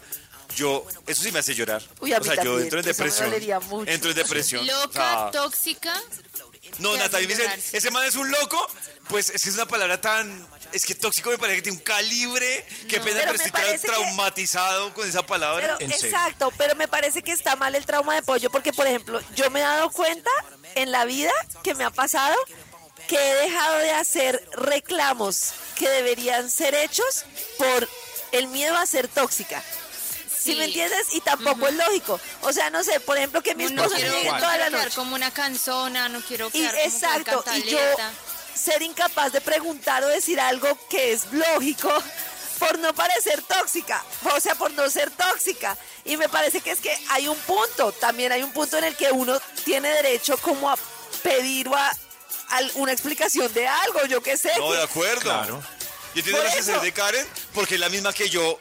yo, 0.55 0.85
eso 1.07 1.23
sí 1.23 1.31
me 1.31 1.39
hace 1.39 1.53
llorar. 1.55 1.81
Uy, 1.99 2.13
a 2.13 2.17
o 2.19 2.23
sea, 2.23 2.43
yo 2.43 2.59
entro 2.59 2.79
en 2.79 2.85
depresión. 2.85 3.33
Entro 3.87 4.09
en 4.11 4.15
depresión. 4.15 4.65
Loca, 4.67 4.87
O 4.87 5.31
sea, 5.31 5.31
tóxica. 5.31 5.93
no, 6.79 6.95
Natalia, 6.97 7.27
me 7.27 7.35
dicen, 7.35 7.63
ese 7.73 7.91
man 7.91 8.05
es 8.05 8.15
un 8.15 8.29
loco, 8.31 8.67
pues 9.07 9.29
es 9.29 9.43
que 9.43 9.49
es 9.49 9.55
una 9.55 9.65
palabra 9.67 9.99
tan, 10.01 10.47
es 10.73 10.85
que 10.85 10.95
tóxico 10.95 11.29
me 11.29 11.37
parece 11.37 11.57
que 11.57 11.61
tiene 11.63 11.77
un 11.77 11.83
calibre, 11.83 12.65
qué 12.87 12.99
pena, 12.99 13.19
Pero 13.21 13.31
pero 13.31 13.33
estoy 13.35 13.51
tan 13.51 13.61
parece 13.63 13.87
que- 13.87 13.93
traumatizado 13.93 14.93
con 14.93 15.07
esa 15.07 15.25
palabra. 15.25 15.77
Pero, 15.77 15.91
En 15.91 15.97
serio. 15.99 16.15
exacto, 16.17 16.51
pero 16.57 16.75
me 16.75 16.87
parece 16.87 17.21
que 17.21 17.31
está 17.31 17.55
mal 17.55 17.73
el 17.75 17.85
trauma 17.85 18.15
de 18.15 18.21
pollo 18.23 18.49
porque, 18.49 18.73
por 18.73 18.85
ejemplo, 18.87 19.19
yo 19.35 19.49
me 19.51 19.59
he 19.59 19.63
dado 19.63 19.89
cuenta 19.91 20.31
en 20.75 20.91
la 20.91 21.05
vida 21.05 21.31
que 21.63 21.73
me 21.75 21.83
ha 21.83 21.89
pasado 21.91 22.35
que 23.07 23.15
he 23.17 23.35
dejado 23.35 23.77
de 23.79 23.91
hacer 23.91 24.47
reclamos 24.53 25.53
que 25.75 25.89
deberían 25.89 26.49
ser 26.51 26.75
hechos 26.75 27.25
por 27.57 27.89
el 28.31 28.47
miedo 28.49 28.75
a 28.77 28.85
ser 28.85 29.07
tóxica. 29.07 29.63
¿Sí, 30.41 30.51
Sí. 30.53 30.55
me 30.57 30.65
entiendes? 30.65 31.07
Y 31.13 31.21
tampoco 31.21 31.67
es 31.67 31.73
lógico. 31.75 32.19
O 32.41 32.53
sea, 32.53 32.69
no 32.69 32.83
sé, 32.83 32.99
por 33.01 33.17
ejemplo, 33.17 33.41
que 33.43 33.55
mi 33.55 33.65
No 33.65 33.83
esposo 33.83 33.95
me 33.95 34.01
quiero 34.01 34.15
llegue 34.17 34.29
toda 34.29 34.57
la 34.57 34.69
noche. 34.69 34.89
como 34.95 35.15
una 35.15 35.31
canzona, 35.31 36.07
no 36.09 36.21
quiero 36.21 36.47
Y 36.47 36.51
quedar 36.51 36.71
como 36.75 36.83
exacto, 36.85 37.43
y 37.55 37.63
yo 37.63 37.79
ser 38.55 38.81
incapaz 38.81 39.31
de 39.33 39.41
preguntar 39.41 40.03
o 40.03 40.07
decir 40.07 40.39
algo 40.39 40.67
que 40.89 41.13
es 41.13 41.31
lógico 41.31 41.91
por 42.57 42.77
no 42.79 42.93
parecer 42.93 43.41
tóxica, 43.43 44.03
o 44.35 44.39
sea, 44.41 44.55
por 44.55 44.71
no 44.71 44.89
ser 44.89 45.09
tóxica. 45.11 45.77
Y 46.03 46.17
me 46.17 46.27
parece 46.27 46.59
que 46.61 46.71
es 46.71 46.79
que 46.79 46.97
hay 47.09 47.27
un 47.27 47.37
punto, 47.39 47.91
también 47.93 48.31
hay 48.33 48.43
un 48.43 48.51
punto 48.51 48.77
en 48.77 48.83
el 48.85 48.95
que 48.97 49.11
uno 49.11 49.39
tiene 49.63 49.89
derecho 49.89 50.37
como 50.37 50.69
a 50.69 50.77
pedir 51.23 51.69
o 51.69 51.75
a, 51.75 51.87
a 51.89 52.59
una 52.75 52.91
explicación 52.91 53.51
de 53.53 53.65
algo, 53.67 54.05
yo 54.07 54.21
qué 54.21 54.35
sé. 54.37 54.51
No, 54.57 54.71
de 54.73 54.83
acuerdo. 54.83 55.21
Claro. 55.21 55.63
Yo 56.15 56.19
entiendo 56.19 56.43
la 56.43 56.51
sensación 56.51 56.81
de 56.83 56.91
Karen 56.91 57.27
porque 57.53 57.75
es 57.75 57.79
la 57.79 57.87
misma 57.89 58.11
que 58.11 58.29
yo 58.29 58.59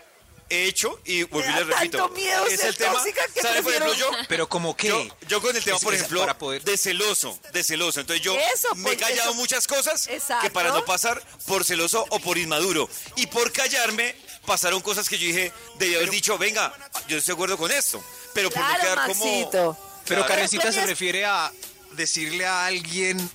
he 0.51 0.65
hecho 0.65 0.99
y 1.05 1.25
da 1.25 1.39
les 1.39 1.67
repito. 1.67 1.99
tanto 1.99 2.09
miedo 2.15 2.47
es 2.47 2.59
ser 2.61 2.69
el 2.71 2.77
tema. 2.77 3.03
que 3.35 3.41
¿Sabe, 3.43 3.63
por 3.63 3.73
ejemplo, 3.73 3.95
yo? 3.95 4.11
Pero 4.29 4.49
como 4.49 4.77
que... 4.77 4.89
Yo, 4.89 5.07
yo 5.29 5.43
con 5.43 5.55
el 5.57 5.63
tema, 5.63 5.77
Es- 5.77 5.83
por 5.85 5.95
ejemplo, 5.95 6.21
para 6.21 6.39
poder- 6.39 6.63
de 6.65 6.77
celoso, 6.79 7.39
de 7.53 7.63
celoso. 7.65 8.01
Entonces 8.01 8.25
yo 8.25 8.35
Eso, 8.55 8.75
me 8.77 8.93
he 8.93 8.97
pues, 8.97 9.09
callado 9.09 9.31
eso- 9.31 9.35
muchas 9.35 9.67
cosas 9.67 10.07
Exacto. 10.09 10.43
que 10.47 10.51
para 10.51 10.71
no 10.71 10.85
pasar 10.85 11.23
por 11.47 11.65
celoso 11.65 12.05
o 12.11 12.21
por 12.21 12.39
inmaduro. 12.39 12.89
Y 13.17 13.27
por 13.27 13.53
callarme 13.53 14.15
pasaron 14.47 14.81
cosas 14.81 15.09
que 15.09 15.19
yo 15.19 15.27
dije, 15.27 15.53
debí 15.79 15.95
haber 15.97 16.11
dicho, 16.11 16.39
venga, 16.39 16.73
yo 17.09 17.19
estoy 17.19 17.33
de 17.33 17.35
acuerdo 17.35 17.59
con 17.59 17.71
esto. 17.71 18.03
Pero 18.35 18.51
por 18.51 18.61
no 18.63 18.67
Claro, 18.69 18.83
quedar 18.83 19.09
Maxito. 19.09 19.51
como... 19.51 19.89
Pero 20.07 20.21
Claro. 20.23 20.27
Karencita 20.29 20.73
se 20.73 20.87
refiere 20.87 21.25
a 21.27 21.53
decirle 21.93 22.47
a 22.47 22.65
alguien, 22.67 23.31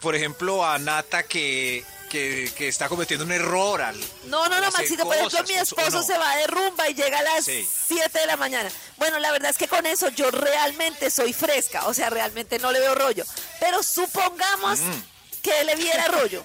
por 0.00 0.14
ejemplo, 0.14 0.64
a 0.64 0.78
Nata 0.78 1.22
que, 1.24 1.84
que, 2.14 2.52
que 2.56 2.68
está 2.68 2.88
cometiendo 2.88 3.24
un 3.24 3.32
error 3.32 3.82
al... 3.82 3.98
No, 4.26 4.46
no, 4.48 4.54
al 4.54 4.62
no, 4.62 4.70
Maxito, 4.70 5.02
por 5.04 5.16
ejemplo, 5.16 5.42
mi 5.48 5.54
esposo 5.54 5.90
no. 5.98 6.02
se 6.04 6.16
va 6.16 6.36
de 6.36 6.46
rumba 6.46 6.88
y 6.88 6.94
llega 6.94 7.18
a 7.18 7.22
las 7.24 7.44
Sí. 7.44 7.68
7 7.88 8.20
de 8.20 8.26
la 8.26 8.36
mañana. 8.36 8.70
Bueno, 8.98 9.18
la 9.18 9.32
verdad 9.32 9.50
es 9.50 9.58
que 9.58 9.66
con 9.66 9.84
eso 9.84 10.08
yo 10.10 10.30
realmente 10.30 11.10
soy 11.10 11.32
fresca, 11.32 11.86
o 11.86 11.92
sea, 11.94 12.10
realmente 12.10 12.60
no 12.60 12.70
le 12.70 12.78
veo 12.78 12.94
rollo. 12.94 13.24
Pero 13.58 13.82
supongamos 13.82 14.78
Mm. 14.78 15.02
que 15.42 15.64
le 15.64 15.74
viera 15.74 16.06
rollo. 16.06 16.44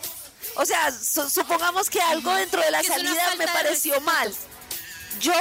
O 0.56 0.66
sea, 0.66 0.92
su- 0.92 1.30
supongamos 1.30 1.88
que 1.92 2.02
algo 2.02 2.34
dentro 2.34 2.62
de 2.62 2.72
la 2.72 2.82
salida 2.84 3.36
me 3.38 3.46
pareció 3.48 4.02
mal. 4.02 4.34
Yo, 5.20 5.34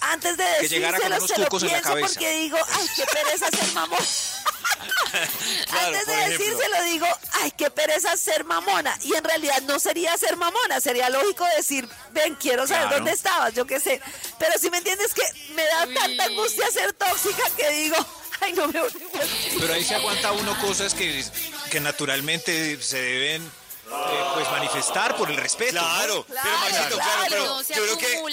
antes 0.00 0.36
de 0.36 0.44
decírselo, 0.60 1.26
se 1.26 1.38
lo 1.38 1.44
cucos 1.46 1.62
en 1.62 1.68
la 1.68 1.72
pienso 1.74 1.88
cabeza. 1.88 2.08
porque 2.08 2.30
digo, 2.32 2.58
ay, 2.72 2.86
qué 2.96 3.04
pereza 3.06 3.48
ser 3.48 3.72
mamón. 3.72 3.98
Claro, 5.70 5.86
Antes 5.86 6.06
de 6.06 6.16
decírselo 6.30 6.82
digo, 6.84 7.06
ay, 7.42 7.50
qué 7.56 7.70
pereza 7.70 8.16
ser 8.16 8.44
mamona. 8.44 8.96
Y 9.02 9.14
en 9.14 9.24
realidad 9.24 9.60
no 9.62 9.78
sería 9.78 10.16
ser 10.16 10.36
mamona, 10.36 10.80
sería 10.80 11.08
lógico 11.10 11.44
decir, 11.56 11.88
ven, 12.12 12.34
quiero 12.36 12.66
saber 12.66 12.82
Claro. 12.84 12.96
dónde 12.96 13.12
estabas, 13.12 13.54
yo 13.54 13.66
qué 13.66 13.80
sé. 13.80 14.00
Pero 14.38 14.52
si 14.58 14.70
me 14.70 14.78
entiendes 14.78 15.12
que 15.14 15.22
me 15.54 15.64
da 15.64 15.86
tanta 16.00 16.24
angustia 16.24 16.70
ser 16.70 16.92
tóxica 16.94 17.42
que 17.56 17.70
digo, 17.70 17.96
ay, 18.40 18.52
no 18.54 18.68
me 18.68 18.80
voy 18.80 18.90
a- 18.90 19.58
Pero 19.60 19.74
ahí 19.74 19.84
se 19.84 19.94
aguanta 19.96 20.32
uno 20.32 20.58
cosas 20.60 20.94
que, 20.94 21.24
que 21.70 21.80
naturalmente 21.80 22.80
se 22.82 23.00
deben 23.00 23.50
eh, 23.94 24.24
pues 24.34 24.50
manifestar 24.50 25.16
por 25.16 25.30
el 25.30 25.36
respeto. 25.36 25.74
¿no? 25.74 25.80
Claro, 25.80 26.26
pero 26.28 26.40
Claro, 26.40 26.58
Maxito, 26.60 26.96
claro, 26.96 26.96
claro. 26.96 27.26
pero 27.30 27.44
No, 27.46 27.62
se 27.64 27.74
yo 27.74 27.82
creo 27.82 27.98
que 27.98 28.24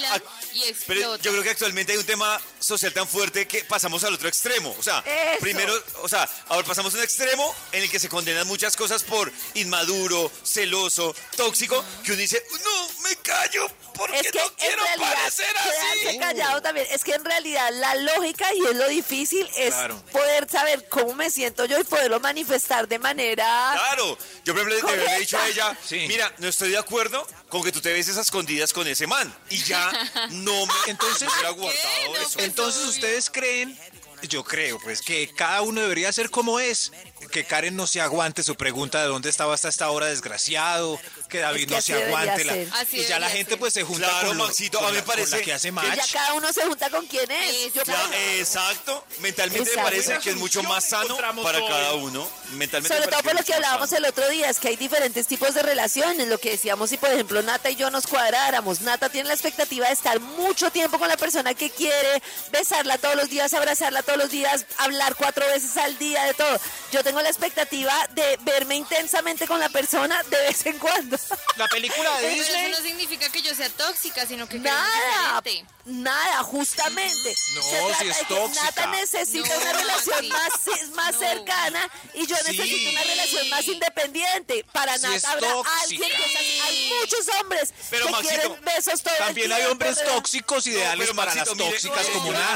y 0.54 0.74
pero 0.88 1.16
yo 1.18 1.32
creo 1.32 1.44
que 1.44 1.50
actualmente 1.50 1.94
hay 1.94 1.98
un 1.98 2.06
tema 2.06 2.40
social 2.60 2.94
tan 2.94 3.08
fuerte 3.08 3.48
que 3.48 3.64
pasamos 3.64 4.04
al 4.04 4.14
otro 4.14 4.28
extremo. 4.28 4.76
O 4.78 4.84
sea, 4.84 5.00
Eso. 5.00 5.40
primero, 5.40 5.74
o 6.02 6.10
sea, 6.10 6.28
ahora 6.50 6.68
pasamos 6.68 6.94
a 6.94 6.98
un 6.98 7.04
extremo 7.04 7.56
en 7.72 7.84
el 7.84 7.90
que 7.90 8.00
se 8.00 8.10
condenan 8.10 8.48
muchas 8.48 8.76
cosas 8.76 9.04
por 9.04 9.32
inmaduro, 9.54 10.32
celoso, 10.44 11.16
tóxico, 11.36 11.84
que 12.04 12.12
uno 12.12 12.22
dice, 12.22 12.44
no, 12.64 12.90
me 13.04 13.16
callo 13.18 13.68
porque 14.02 14.20
Es 14.20 14.32
que 14.32 14.40
no 14.40 14.46
en 14.46 14.54
quiero 14.56 14.84
realidad 14.84 15.14
parecer 15.14 15.46
así. 15.58 16.18
callado 16.20 16.62
también. 16.62 16.88
Es 16.92 17.04
que 17.04 17.14
en 17.14 17.26
realidad 17.26 17.70
la 17.74 17.96
lógica 17.96 18.54
y 18.54 18.66
es 18.66 18.76
lo 18.76 18.88
difícil 18.88 19.48
es 19.58 19.74
Claro. 19.74 20.02
poder 20.12 20.50
saber 20.50 20.88
cómo 20.90 21.14
me 21.14 21.30
siento 21.30 21.66
yo 21.66 21.80
y 21.80 21.84
poderlo 21.84 22.20
manifestar 22.20 22.88
de 22.88 23.00
manera 23.00 23.72
Claro, 23.74 24.18
yo 24.44 24.54
por 24.54 24.68
ejemplo 24.72 24.96
le 24.96 25.02
había 25.04 25.20
dicho 25.20 25.38
a 25.38 25.48
ella, 25.48 25.78
Sí. 25.86 26.06
mira, 26.08 26.34
no 26.40 26.48
estoy 26.48 26.70
de 26.72 26.78
acuerdo 26.78 27.26
con 27.50 27.64
que 27.64 27.72
tú 27.72 27.82
te 27.82 27.92
beses 27.94 28.18
a 28.18 28.22
escondidas 28.22 28.74
con 28.74 28.88
ese 28.88 29.08
man. 29.08 29.34
Y 29.50 29.58
ya 29.64 29.92
no 30.32 30.66
me 30.66 30.74
Entonces- 30.88 31.30
hubiera 31.32 31.50
guardado 31.52 32.06
No, 32.08 32.16
eso. 32.16 32.30
pues, 32.34 32.46
Entonces 32.46 32.84
ustedes 32.86 33.30
creen, 33.30 33.78
yo 34.24 34.44
creo, 34.44 34.80
pues 34.80 35.02
que 35.02 35.34
cada 35.34 35.62
uno 35.62 35.82
debería 35.82 36.12
ser 36.14 36.30
como 36.30 36.60
es. 36.60 36.92
Que 37.32 37.46
Karen 37.46 37.76
no 37.76 37.88
se 37.88 38.02
aguante 38.02 38.44
su 38.44 38.56
pregunta 38.56 39.02
de 39.02 39.08
dónde 39.08 39.30
estaba 39.30 39.54
hasta 39.54 39.70
esta 39.70 39.90
hora 39.90 40.08
desgraciado, 40.08 41.00
que 41.32 41.40
David 41.40 41.72
Es 41.72 41.86
que 41.86 41.94
no 41.94 42.00
se 42.00 42.04
aguante. 42.06 42.44
la- 42.44 42.58
y 42.92 43.04
ya 43.06 43.18
la 43.20 43.30
gente 43.30 43.52
ser. 43.52 43.60
pues 43.60 43.74
se 43.74 43.84
junta 43.84 44.08
Claro, 44.08 44.28
con, 44.30 44.38
Maxito, 44.38 44.80
con 44.80 44.88
a 44.88 44.92
mí 44.92 44.98
la, 44.98 45.02
me 45.02 45.06
con 45.08 45.16
la 45.20 45.26
parece 45.26 45.42
que 45.44 45.54
hace 45.54 45.72
match. 45.72 45.96
ya 45.96 46.06
cada 46.12 46.34
uno 46.34 46.52
se 46.54 46.62
junta 46.66 46.90
con 46.90 47.06
quién 47.08 47.32
es. 47.32 47.74
Yo 47.74 47.82
Exacto. 47.82 47.92
Ya, 47.94 48.08
creo- 48.10 48.40
exacto. 48.40 49.06
Mentalmente 49.20 49.70
Exacto. 49.70 49.80
me 49.80 49.84
parece 50.04 50.20
que 50.20 50.30
es 50.32 50.36
mucho 50.36 50.62
más 50.64 50.86
sano 50.90 51.18
para 51.42 51.60
todo. 51.60 51.68
cada 51.70 51.94
uno. 51.94 52.28
Mentalmente 52.52 52.96
Sobre 52.96 53.10
todo 53.10 53.24
por 53.24 53.34
lo 53.36 53.44
que 53.44 53.54
hablábamos 53.54 53.90
sano. 53.90 54.06
el 54.06 54.12
otro 54.12 54.28
día, 54.30 54.50
es 54.50 54.60
que 54.60 54.68
hay 54.68 54.76
diferentes 54.76 55.26
tipos 55.28 55.54
de 55.54 55.64
relaciones. 55.64 56.28
Lo 56.28 56.38
que 56.38 56.52
decíamos, 56.52 56.90
si 56.90 56.98
por 56.98 57.10
ejemplo 57.12 57.42
Nata 57.42 57.70
y 57.70 57.76
yo 57.78 57.90
nos 57.90 58.06
cuadráramos, 58.08 58.82
Nata 58.82 59.08
tiene 59.10 59.30
la 59.30 59.34
expectativa 59.34 59.88
de 59.88 59.94
estar 59.94 60.20
mucho 60.20 60.70
tiempo 60.72 61.00
con 61.00 61.08
la 61.08 61.16
persona 61.18 61.54
que 61.54 61.70
quiere, 61.70 62.22
besarla 62.52 62.98
todos 62.98 63.16
los 63.16 63.30
días, 63.30 63.54
abrazarla 63.54 64.04
todos 64.04 64.18
los 64.20 64.30
días, 64.30 64.66
hablar 64.78 65.16
cuatro 65.16 65.46
veces 65.48 65.78
al 65.78 65.98
día, 65.98 66.24
de 66.26 66.34
todo. 66.34 66.60
Yo 66.92 67.04
tengo 67.04 67.22
la 67.22 67.30
expectativa 67.30 67.94
de 68.12 68.38
verme 68.42 68.76
intensamente 68.76 69.48
con 69.48 69.60
la 69.60 69.70
persona 69.70 70.22
de 70.24 70.38
vez 70.42 70.66
en 70.66 70.78
cuando. 70.78 71.18
La 71.58 71.68
película 71.68 72.18
de 72.20 72.28
Pero 72.30 72.44
eso 72.44 72.70
no 72.80 72.86
significa 72.86 73.30
que 73.30 73.42
yo 73.42 73.54
sea 73.56 73.70
tóxica, 73.70 74.26
sino 74.26 74.48
que 74.48 74.60
Nada, 74.60 75.42
nada, 75.86 76.44
justamente. 76.44 77.36
No, 77.56 77.62
Se 77.64 77.78
trata 77.78 77.98
si 78.00 78.08
es 78.10 78.18
de 78.20 78.26
que 78.26 78.36
tóxica. 78.36 78.64
Nata 78.64 78.86
necesita 78.88 79.50
No, 79.56 79.62
una 79.62 79.74
relación 79.74 80.20
sí. 80.22 80.28
más, 80.30 80.90
más 80.96 81.14
No. 81.14 81.20
cercana 81.20 81.90
y 82.14 82.26
yo 82.28 82.36
Sí. 82.38 82.44
necesito 82.52 82.90
una 82.92 83.04
relación 83.04 83.50
más 83.50 83.66
independiente. 83.68 84.66
Para 84.72 84.96
Sí 84.98 85.04
Nata 85.04 85.16
es 85.18 85.26
habrá 85.26 85.52
tóxica. 85.52 85.82
alguien 85.82 86.10
que. 86.10 86.62
Hay 86.62 86.94
muchos 87.00 87.28
hombres 87.40 87.74
Pero, 87.90 88.06
que 88.06 88.12
Maxito, 88.12 88.30
quieren 88.36 88.62
besos 88.66 89.02
todo 89.04 89.14
el 89.14 89.20
También 89.20 89.52
hay 89.52 89.64
hombres 89.66 89.96
¿verdad? 89.98 90.14
tóxicos 90.16 90.66
No, 90.66 90.72
ideales 90.74 91.08
pero, 91.08 91.16
para 91.16 91.36
Maxito, 91.36 91.56
las 91.56 91.58
mire, 91.58 91.72
tóxicas 91.72 92.08
yo 92.08 92.14
como 92.14 92.32
Nata. 92.34 92.56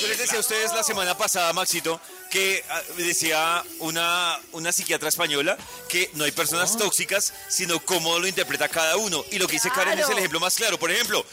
Yo 0.00 0.08
les 0.08 0.18
decía 0.18 0.36
a 0.36 0.40
ustedes 0.40 0.72
la 0.72 0.82
semana 0.82 1.16
pasada, 1.16 1.52
Maxito, 1.52 2.00
que 2.34 2.64
ah, 2.68 2.82
decía 2.96 3.64
una, 3.78 4.40
una 4.50 4.72
psiquiatra 4.72 5.08
española 5.08 5.56
que 5.88 6.10
no 6.14 6.24
hay 6.24 6.32
personas 6.32 6.76
tóxicas, 6.76 7.32
sino 7.48 7.78
cómo 7.78 8.18
lo 8.18 8.26
interpreta 8.26 8.68
cada 8.68 8.96
uno. 8.96 9.24
Y 9.30 9.38
lo 9.38 9.46
que 9.46 9.52
dice 9.52 9.70
Karen 9.70 9.96
es 10.00 10.08
el 10.08 10.18
ejemplo 10.18 10.40
más 10.40 10.56
claro. 10.56 10.76
Por 10.76 10.90
ejemplo, 10.90 11.24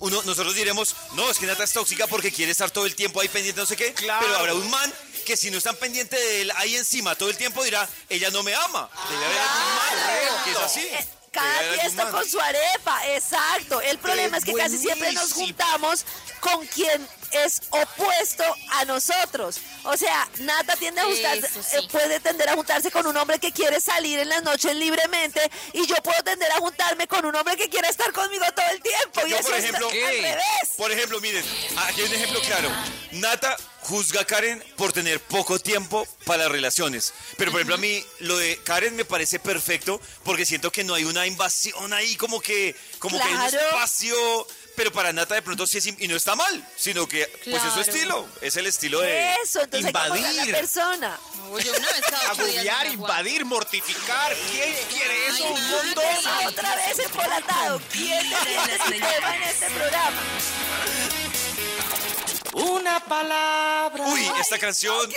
uno, 0.00 0.22
nosotros 0.24 0.54
diremos, 0.54 0.94
no, 1.14 1.30
es 1.30 1.38
que 1.38 1.46
Nata 1.46 1.64
es 1.64 1.72
tóxica 1.72 2.06
porque 2.06 2.30
quiere 2.30 2.52
estar 2.52 2.70
todo 2.70 2.84
el 2.84 2.94
tiempo 2.94 3.22
ahí 3.22 3.28
pendiente, 3.28 3.58
no 3.58 3.66
sé 3.66 3.74
qué. 3.74 3.94
Claro. 3.94 4.26
Pero 4.26 4.36
habrá 4.38 4.52
un 4.52 4.68
man 4.68 4.92
que 5.24 5.34
si 5.34 5.50
no 5.50 5.56
están 5.56 5.76
pendiente 5.76 6.16
de 6.16 6.42
él 6.42 6.52
ahí 6.56 6.76
encima 6.76 7.14
todo 7.14 7.30
el 7.30 7.38
tiempo 7.38 7.64
dirá, 7.64 7.88
ella 8.10 8.28
no 8.28 8.42
me 8.42 8.54
ama. 8.54 8.90
Debe 9.08 9.24
haber 9.24 9.38
algún 9.38 9.74
man 9.76 10.44
que 10.44 10.50
es 10.50 10.58
así. 10.58 10.88
Cada 11.30 11.62
man. 11.96 12.10
con 12.10 12.28
su 12.28 12.40
arepa, 12.40 13.06
exacto. 13.08 13.80
El 13.80 13.98
problema 13.98 14.36
es 14.38 14.44
que 14.44 14.52
casi 14.52 14.78
siempre 14.78 15.12
nos 15.12 15.32
juntamos 15.32 16.04
con 16.40 16.66
quien 16.66 17.06
es 17.30 17.62
opuesto 17.70 18.42
a 18.70 18.84
nosotros. 18.86 19.60
O 19.84 19.96
sea, 19.96 20.28
Nata 20.38 20.74
tiende 20.76 21.00
a 21.00 21.04
juntarse, 21.04 21.48
sí. 21.48 21.76
eh, 21.76 21.88
puede 21.90 22.18
tender 22.20 22.48
a 22.48 22.54
juntarse 22.54 22.90
con 22.90 23.06
un 23.06 23.16
hombre 23.16 23.38
que 23.38 23.52
quiere 23.52 23.80
salir 23.80 24.18
en 24.18 24.28
las 24.28 24.42
noches 24.42 24.74
libremente 24.74 25.40
y 25.72 25.86
yo 25.86 25.94
puedo 26.02 26.20
tender 26.24 26.50
a 26.50 26.56
juntarme 26.56 27.06
con 27.06 27.24
un 27.24 27.34
hombre 27.36 27.56
que 27.56 27.68
quiere 27.68 27.88
estar 27.88 28.12
conmigo 28.12 28.44
todo 28.54 28.66
el 28.72 28.82
tiempo. 28.82 29.20
y 29.26 29.30
Yo, 29.30 29.36
eso 29.36 29.48
por 29.50 29.58
es 29.58 29.64
ejemplo, 29.64 29.86
al 29.88 29.92
revés. 30.22 30.44
Por 30.76 30.90
ejemplo, 30.90 31.20
miren, 31.20 31.44
aquí 31.76 32.00
hay 32.00 32.06
un 32.08 32.14
ejemplo 32.14 32.40
claro. 32.40 32.70
Nata 33.12 33.56
juzga 33.82 34.20
a 34.20 34.24
Karen 34.24 34.62
por 34.76 34.92
tener 34.92 35.20
poco 35.20 35.58
tiempo 35.58 36.06
para 36.24 36.44
las 36.44 36.52
relaciones. 36.52 37.12
Pero, 37.36 37.50
por 37.50 37.60
ejemplo, 37.60 37.74
a 37.76 37.78
mí 37.78 38.04
lo 38.20 38.36
de 38.38 38.58
Karen 38.64 38.94
me 38.96 39.04
parece 39.04 39.38
perfecto 39.38 40.00
porque 40.24 40.44
siento 40.46 40.70
que 40.70 40.84
no 40.84 40.94
hay 40.94 41.04
una 41.04 41.26
invasión 41.26 41.92
ahí, 41.92 42.16
como 42.16 42.40
que, 42.40 42.74
como 42.98 43.16
que 43.18 43.24
hay 43.24 43.32
un 43.34 43.38
Claro. 43.48 43.58
espacio. 43.68 44.46
Pero 44.76 44.92
para 44.92 45.12
Nata 45.12 45.34
de 45.34 45.42
pronto 45.42 45.66
sí 45.66 45.78
es, 45.78 45.86
y 45.86 46.08
no 46.08 46.16
está 46.16 46.36
mal, 46.36 46.66
sino 46.76 47.06
que 47.06 47.26
pues 47.44 47.56
es 47.56 47.62
su 47.62 47.68
Claro. 47.74 47.80
estilo, 47.80 48.28
es 48.40 48.56
el 48.56 48.66
estilo 48.66 49.00
de... 49.00 49.34
Eso, 49.42 49.60
entonces 49.62 49.86
hay 49.86 49.92
que 49.92 49.98
a 49.98 50.06
invadir. 50.18 50.46
la 50.52 50.58
persona. 50.58 51.20
No, 51.36 51.58
yo 51.58 51.70
una 51.72 51.88
vez 51.92 52.02
Agobiar, 52.30 52.86
invadir, 52.86 53.44
mortificar. 53.44 54.34
¿Quién 54.50 54.74
quiere 54.90 55.26
eso? 55.26 55.44
Ay, 55.44 55.52
Un 55.52 55.70
montón. 55.70 56.46
Otra 56.46 56.76
vez 56.76 56.98
empolatado. 56.98 57.80
¿Quién 57.92 58.20
tiene 58.28 58.74
ese 58.74 58.90
tema 59.00 59.36
en 59.36 59.42
este 59.42 59.66
programa? 59.70 60.22
Una 62.52 62.98
palabra. 63.04 64.04
Uy, 64.06 64.26
esta 64.40 64.58
canción 64.58 65.08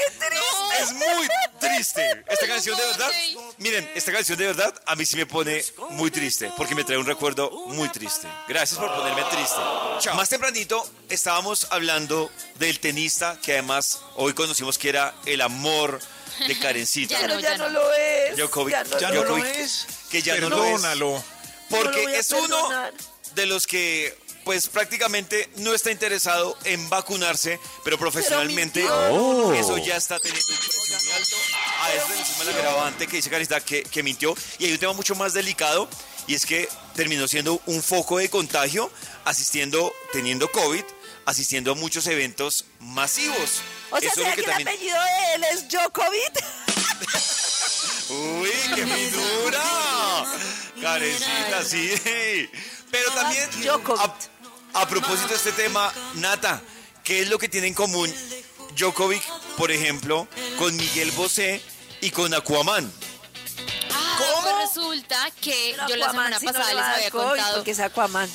es 0.80 0.94
muy 0.94 1.28
triste. 1.60 2.24
Esta 2.28 2.48
canción 2.48 2.78
de 2.78 2.86
verdad, 2.88 3.12
miren, 3.58 3.92
esta 3.96 4.12
canción 4.12 4.38
de 4.38 4.46
verdad 4.48 4.74
a 4.86 4.96
mí 4.96 5.06
sí 5.06 5.16
me 5.16 5.26
pone 5.26 5.64
muy 5.92 6.12
triste 6.12 6.52
porque 6.56 6.76
me 6.76 6.84
trae 6.84 6.98
un 6.98 7.06
recuerdo 7.06 7.50
muy 7.68 7.90
triste. 7.90 8.28
Gracias 8.48 8.80
por 8.80 8.94
ponerme 8.96 9.24
triste. 9.32 10.14
Más 10.14 10.30
tempranito 10.30 10.88
estábamos 11.10 11.68
hablando 11.72 12.30
del 12.56 12.80
tenista 12.80 13.38
que 13.42 13.54
además 13.54 14.02
hoy 14.16 14.34
conocimos 14.34 14.78
que 14.78 14.90
era 14.90 15.16
el 15.26 15.42
amor 15.42 16.00
de 16.48 16.60
Karencita. 16.60 17.20
Ya 17.20 17.28
no, 17.28 17.40
ya 17.40 17.50
ya 17.52 17.58
no 17.58 17.70
lo 17.70 17.94
es. 17.94 18.38
Djokovic. 18.38 18.74
Ya 18.74 18.84
no 18.84 19.00
Ya 19.00 19.10
lo 19.12 19.24
no 19.24 19.38
lo 19.38 19.46
es. 19.46 19.88
que 20.10 20.22
ya 20.22 20.36
no 20.38 20.50
lo 20.50 20.64
es. 20.66 20.72
Perdónalo. 20.72 21.12
No 21.70 21.78
lo 21.78 21.84
Porque 21.84 22.02
voy 22.04 22.14
a 22.14 22.20
es 22.20 22.30
uno 22.32 22.70
de 23.36 23.46
los 23.48 23.66
que, 23.66 24.16
pues 24.44 24.68
prácticamente 24.68 25.50
no 25.58 25.74
está 25.74 25.92
interesado 25.92 26.58
en 26.66 26.90
vacunarse, 26.90 27.60
pero 27.84 27.98
profesionalmente 27.98 28.82
mintió. 28.82 29.54
eso 29.54 29.78
ya 29.78 29.96
está 29.98 30.20
teniendo 30.20 30.54
un 30.54 30.60
precio 30.60 30.98
muy 31.00 31.12
alto. 31.12 31.36
A 31.82 31.94
eso 31.94 32.08
se 32.08 32.16
le 32.16 32.26
suma 32.26 32.44
el 32.44 32.50
agravante 32.58 33.08
que 33.08 33.18
dice 33.18 33.30
Carita 33.30 33.62
que, 33.62 33.84
que 33.84 34.04
mintió. 34.04 34.36
Y 34.60 34.66
hay 34.66 34.72
un 34.74 34.78
tema 34.80 34.94
mucho 34.94 35.16
más 35.16 35.34
delicado 35.34 35.88
y 36.28 36.36
es 36.36 36.46
que 36.46 36.70
terminó 36.96 37.28
siendo 37.28 37.62
un 37.66 37.82
foco 37.84 38.18
de 38.18 38.30
contagio, 38.30 38.92
asistiendo, 39.26 39.94
teniendo 40.12 40.50
COVID, 40.52 40.84
asistiendo 41.26 41.72
a 41.72 41.76
muchos 41.76 42.08
eventos 42.08 42.66
masivos. 42.80 43.62
O 43.92 44.00
sea, 44.00 44.10
Eso 44.10 44.22
es 44.22 44.28
¿será 44.28 44.30
lo 44.30 44.36
que, 44.36 44.42
que 44.44 44.50
el 44.52 44.56
también... 44.58 44.68
apellido 44.68 44.96
de 45.04 45.34
él 45.36 45.44
es 45.54 45.68
Djokovic? 45.70 46.44
Uy, 48.10 48.52
qué 48.76 48.86
finura. 48.86 49.64
Carecita, 50.82 51.64
sí. 51.64 52.50
Pero 52.92 53.12
también 53.12 53.50
Djokovic. 53.62 54.33
A, 54.74 54.88
propósito 54.88 55.30
de 55.30 55.36
este 55.36 55.52
tema, 55.52 55.92
Nata, 56.16 56.62
¿qué 57.04 57.22
es 57.22 57.30
lo 57.30 57.38
que 57.38 57.50
tiene 57.50 57.68
en 57.68 57.74
común 57.74 58.14
Djokovic, 58.78 59.24
por 59.58 59.72
ejemplo, 59.72 60.28
con 60.58 60.76
Miguel 60.76 61.12
Bosé 61.12 61.62
y 62.02 62.12
con 62.12 62.34
Aquaman? 62.34 62.92
Ah, 63.92 64.40
pues 64.44 64.56
resulta 64.68 65.30
que 65.42 65.76
yo 65.88 65.96
la 65.96 66.06
Aquaman 66.06 66.12
semana 66.12 66.40
sí 66.40 66.46
no 66.46 66.54
pasada 66.54 66.70
le 66.70 66.76
les 66.76 66.84
va 66.84 66.88
a 66.88 66.90
dar 66.90 66.98
había 66.98 67.12
COVID 67.12 67.28
contado. 67.28 67.56
Porque 67.56 67.72
es 67.72 67.80
Aquaman. 67.80 68.30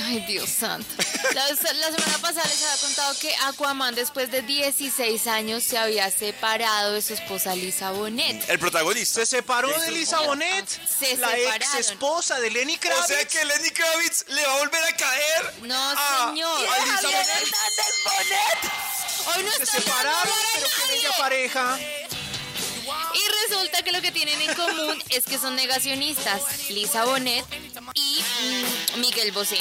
Ay, 0.00 0.20
Dios 0.26 0.48
santo. 0.48 0.86
La, 1.34 1.48
la 1.50 1.56
semana 1.56 2.18
pasada 2.20 2.44
les 2.48 2.62
había 2.62 2.76
contado 2.80 3.14
que 3.20 3.34
Aquaman, 3.44 3.94
después 3.94 4.30
de 4.30 4.42
16 4.42 5.26
años, 5.26 5.62
se 5.64 5.76
había 5.76 6.10
separado 6.10 6.92
de 6.92 7.02
su 7.02 7.12
esposa 7.14 7.54
Lisa 7.54 7.90
Bonet. 7.92 8.48
El 8.48 8.58
protagonista. 8.58 9.20
Se 9.20 9.26
separó 9.26 9.68
de 9.80 9.90
Lisa 9.90 10.20
Bonet, 10.20 10.66
Se 10.68 11.16
la 11.16 11.28
separaron. 11.30 11.62
ex 11.62 11.74
esposa 11.74 12.40
de 12.40 12.50
Lenny 12.50 12.76
Kravitz. 12.78 13.04
O 13.04 13.06
sea 13.08 13.24
que 13.26 13.44
Lenny 13.44 13.70
Kravitz 13.70 14.24
le 14.28 14.46
va 14.46 14.54
a 14.54 14.58
volver 14.58 14.82
a 14.84 14.96
caer. 14.96 15.54
No, 15.62 15.90
a- 15.90 16.28
señor. 16.30 16.66
a 16.68 16.78
¡Y 16.78 16.90
Lisa 16.90 17.08
Bonet. 17.08 18.72
Hoy 19.36 19.42
no 19.44 19.52
se 19.52 19.66
separaron, 19.66 20.34
pero 20.54 20.66
qué 20.76 20.92
bella 20.94 21.10
pareja. 21.18 21.78
Y 23.14 23.48
resulta 23.48 23.82
que 23.82 23.92
lo 23.92 24.00
que 24.00 24.10
tienen 24.12 24.40
en 24.40 24.54
común 24.54 25.02
es 25.10 25.24
que 25.24 25.38
son 25.38 25.54
negacionistas, 25.56 26.70
Lisa 26.70 27.04
Bonet 27.04 27.44
y 27.94 28.20
mm, 28.96 29.00
Miguel 29.00 29.32
Bosé. 29.32 29.58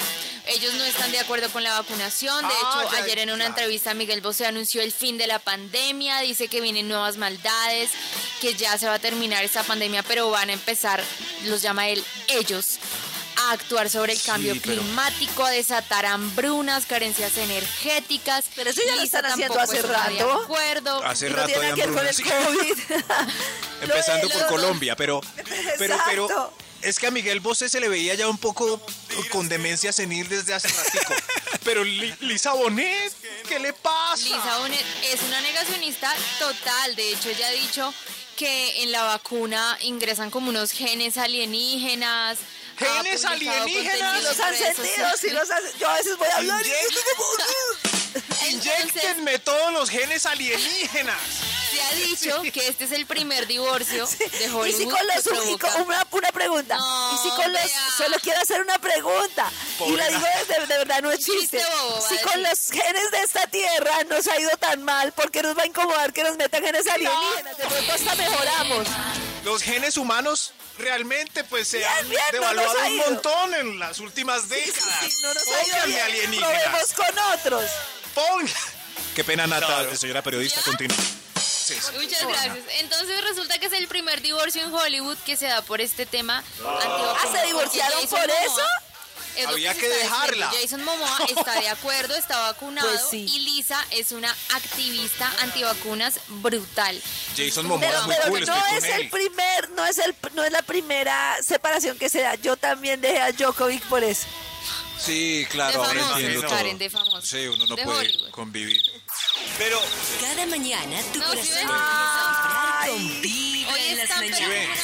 Ellos 0.48 0.74
no 0.76 0.84
están 0.84 1.12
de 1.12 1.20
acuerdo 1.20 1.50
con 1.50 1.64
la 1.64 1.74
vacunación. 1.80 2.42
De 2.48 2.54
Ah, 2.64 2.82
hecho, 2.84 2.92
ya, 2.98 3.04
ayer 3.04 3.20
en 3.20 3.32
una 3.32 3.46
entrevista 3.46 3.94
Miguel 3.94 4.22
Bosé 4.22 4.46
anunció 4.46 4.82
el 4.82 4.92
fin 4.92 5.18
de 5.18 5.28
la 5.28 5.40
pandemia, 5.40 6.20
dice 6.22 6.48
que 6.48 6.62
vienen 6.62 6.88
nuevas 6.88 7.18
maldades, 7.18 7.92
que 8.40 8.54
ya 8.56 8.78
se 8.78 8.88
va 8.88 8.96
a 8.96 9.00
terminar 9.00 9.44
esta 9.44 9.64
pandemia, 9.64 10.04
pero 10.04 10.30
van 10.30 10.50
a 10.50 10.54
empezar, 10.54 11.04
los 11.46 11.62
llama 11.62 11.90
él, 11.90 12.04
ellos 12.28 12.80
a 13.50 13.52
actuar 13.54 13.90
sobre 13.90 14.14
el 14.14 14.22
cambio 14.22 14.54
pero- 14.62 14.82
climático, 14.82 15.44
a 15.46 15.50
desatar 15.52 16.06
hambrunas, 16.06 16.86
carencias 16.86 17.38
energéticas. 17.38 18.46
Pero 18.56 18.70
eso 18.70 18.82
ya 18.86 18.96
lo 18.96 19.02
Lisa 19.02 19.18
están 19.20 19.32
haciendo 19.32 19.56
tampoco 19.56 19.78
hace 19.80 19.88
rato. 19.88 20.32
acuerdo. 20.44 21.04
Hace 21.04 21.28
Y 21.28 21.30
no 21.32 21.36
rato 21.38 21.48
tiene 21.48 21.62
hay 21.66 21.72
nada 21.72 21.76
que 21.76 21.88
ver 21.90 21.98
con 21.98 22.08
el 22.08 22.16
hambrunas. 22.16 22.78
COVID. 22.88 23.06
Empezando 23.82 24.30
por 24.30 24.42
lo- 24.42 24.48
Colombia, 24.48 24.96
pero, 24.96 25.22
pero, 25.78 25.98
pero 26.08 26.54
es 26.82 26.98
que 27.00 27.08
a 27.08 27.12
Miguel 27.12 27.40
Bosé 27.40 27.70
se 27.70 27.80
le 27.80 27.90
veía 27.90 28.14
ya 28.16 28.28
un 28.28 28.38
poco 28.38 28.82
con 29.32 29.48
demencia 29.50 29.92
senil 29.94 30.28
desde 30.30 30.54
hace 30.54 30.68
ratico. 30.68 31.14
Pero 31.64 31.84
Li- 31.84 32.16
Lisa 32.22 32.54
Bonet, 32.54 33.14
¿qué 33.48 33.60
le 33.60 33.72
pasa? 33.72 34.24
Lisa 34.24 34.58
Bonet 34.58 34.84
es 35.14 35.22
una 35.22 35.40
negacionista 35.42 36.12
total. 36.40 36.96
De 36.96 37.12
hecho, 37.12 37.30
ella 37.30 37.48
ha 37.50 37.52
dicho 37.52 37.94
que 38.36 38.82
en 38.82 38.92
la 38.92 39.04
vacuna 39.04 39.78
ingresan 39.82 40.32
como 40.32 40.50
unos 40.50 40.72
genes 40.72 41.18
alienígenas. 41.18 42.40
¿Genes 42.82 43.26
alienígenas? 43.26 43.64
contenido 43.64 44.12
Sí 44.12 44.18
en 44.18 44.24
los 44.24 44.40
han 44.40 44.56
sentido, 44.58 45.08
sí 45.20 45.30
los 45.30 45.50
han... 45.52 45.64
Yo 45.80 45.90
a 45.90 45.94
veces 45.96 46.18
voy 46.18 46.28
a 46.28 46.36
hablar 46.38 46.66
y 46.66 46.70
Inyecten- 46.70 46.88
estoy 46.90 47.04
como... 47.16 48.22
Inyéctenme 48.50 49.40
todos 49.40 49.72
los 49.74 49.90
genes 49.90 50.26
alienígenas. 50.26 51.18
Se 51.72 51.82
ha 51.82 51.92
dicho 51.94 52.42
que 52.52 52.68
este 52.68 52.84
es 52.84 52.92
el 52.92 53.06
primer 53.06 53.48
divorcio 53.48 54.06
de 54.06 54.46
Hollywood. 54.50 54.68
Y 54.68 54.74
si 54.74 54.86
con 54.86 55.00
los... 55.08 55.26
y 55.50 55.58
con- 55.58 55.82
una, 55.84 56.06
una 56.12 56.32
pregunta. 56.34 56.76
No, 56.78 57.14
y 57.16 57.18
si 57.18 57.30
con 57.30 57.52
los... 57.54 57.64
vea. 57.64 57.90
Solo 57.98 58.18
quiero 58.22 58.42
hacer 58.42 58.60
una 58.62 58.78
pregunta. 58.80 59.50
y 59.88 59.92
la 59.96 60.08
digo 60.10 60.22
de, 60.50 60.68
de 60.68 60.78
verdad, 60.80 61.02
no 61.02 61.12
es 61.12 61.20
Chiste 61.26 61.64
bobo, 61.64 62.06
Si 62.10 62.18
a 62.18 62.22
con 62.24 62.44
los 62.44 62.60
genes 62.72 63.12
de 63.12 63.22
esta 63.22 63.48
tierra 63.48 64.04
nos 64.10 64.28
ha 64.28 64.38
ido 64.40 64.52
tan 64.58 64.84
mal, 64.84 65.14
¿por 65.14 65.32
qué 65.32 65.42
nos 65.44 65.58
va 65.58 65.64
a 65.64 65.66
incomodar 65.68 66.12
que 66.12 66.24
nos 66.24 66.36
metan 66.36 66.62
genes 66.64 66.86
alienígenas? 66.88 67.58
De 67.58 67.66
pronto 67.68 67.94
hasta 67.94 68.16
mejoramos. 68.16 68.88
Los 69.46 69.64
genes 69.64 69.96
humanos 69.98 70.52
realmente 70.82 71.44
pues 71.46 71.68
se 71.68 71.78
Bien, 71.78 71.90
han 71.90 72.10
bien, 72.10 72.22
no 72.34 72.40
devaluado 72.40 72.80
ha 72.80 72.86
un 72.88 72.98
montón 72.98 73.54
en 73.54 73.80
las 73.80 74.00
últimas 74.00 74.50
décadas. 74.50 75.06
Sí, 75.06 75.22
no 75.22 75.34
nos 75.34 75.88
bien. 75.88 76.02
alienígenas. 76.02 76.94
Con 76.94 77.20
otros. 77.34 77.70
Pon- 78.14 78.50
Qué 79.16 79.24
pena, 79.24 79.46
Nata, 79.48 79.66
Claro. 79.68 79.96
señora 79.96 80.22
periodista, 80.22 80.62
continúa. 80.62 80.98
Sí, 80.98 81.76
sí. 81.76 81.92
Muchas 81.98 82.28
gracias. 82.28 82.58
Entonces 82.80 83.22
resulta 83.24 83.58
que 83.60 83.66
es 83.68 83.74
el 83.74 83.88
primer 83.88 84.22
divorcio 84.22 84.64
en 84.64 84.74
Hollywood 84.74 85.18
que 85.26 85.36
se 85.38 85.48
da 85.48 85.62
por 85.62 85.80
este 85.82 86.06
tema. 86.06 86.38
antivacunas. 86.40 87.18
Ah, 87.24 87.28
¿se 87.32 87.46
divorciaron 87.48 88.08
por 88.08 88.20
Momoa 88.20 88.44
eso? 88.44 88.62
Es 89.36 89.46
Había 89.48 89.74
que 89.74 89.86
está 89.88 89.98
dejarla. 89.98 90.52
Jason 90.62 90.84
Momoa 90.84 91.18
está 91.38 91.60
de 91.60 91.70
acuerdo, 91.70 92.16
está 92.16 92.40
vacunado 92.40 92.88
Pues 92.90 93.02
sí. 93.10 93.26
y 93.30 93.40
Lisa 93.40 93.84
es 93.92 94.12
una 94.12 94.36
activista 94.54 95.32
antivacunas 95.42 96.20
brutal. 96.28 97.02
Jason 97.38 97.68
Momoa 97.68 97.80
Pero, 97.88 98.00
es 98.00 98.06
muy 98.06 98.16
pero 98.16 98.28
cool, 98.30 98.46
no 98.46 98.66
es 98.78 98.84
el 98.84 99.02
él. 99.02 99.10
primer, 99.10 99.70
no 99.72 99.86
es 99.86 99.98
el, 99.98 100.16
no 100.34 100.44
es 100.44 100.52
la 100.52 100.62
primera 100.62 101.38
separación 101.42 101.98
que 101.98 102.10
se 102.10 102.22
da. 102.22 102.36
Yo 102.36 102.58
también 102.58 103.02
dejé 103.02 103.22
a 103.22 103.32
Djokovic 103.32 103.84
por 103.86 104.04
eso. 104.04 104.28
Sí, 105.00 105.48
claro, 105.50 105.84
ahora 105.84 106.00
entiendo 106.20 106.48
Karen, 106.48 106.78
de 106.78 106.88
famosos. 106.90 107.28
Sí, 107.28 107.48
uno 107.48 107.66
no 107.66 107.76
de 107.76 107.84
puede 107.84 107.98
Hollywood. 108.00 108.30
convivir. 108.30 108.80
Pero 109.58 109.82
Cada 110.22 110.46
mañana 110.46 111.02
tu 111.12 111.18
No, 111.20 111.26
¿sí 111.32 111.38
corazón 111.38 111.58
empieza 111.58 112.82
a 112.84 112.90
vibrar 112.92 113.70
con 113.72 113.78
en 113.82 113.98
las 113.98 114.10
mañanas. 114.20 114.84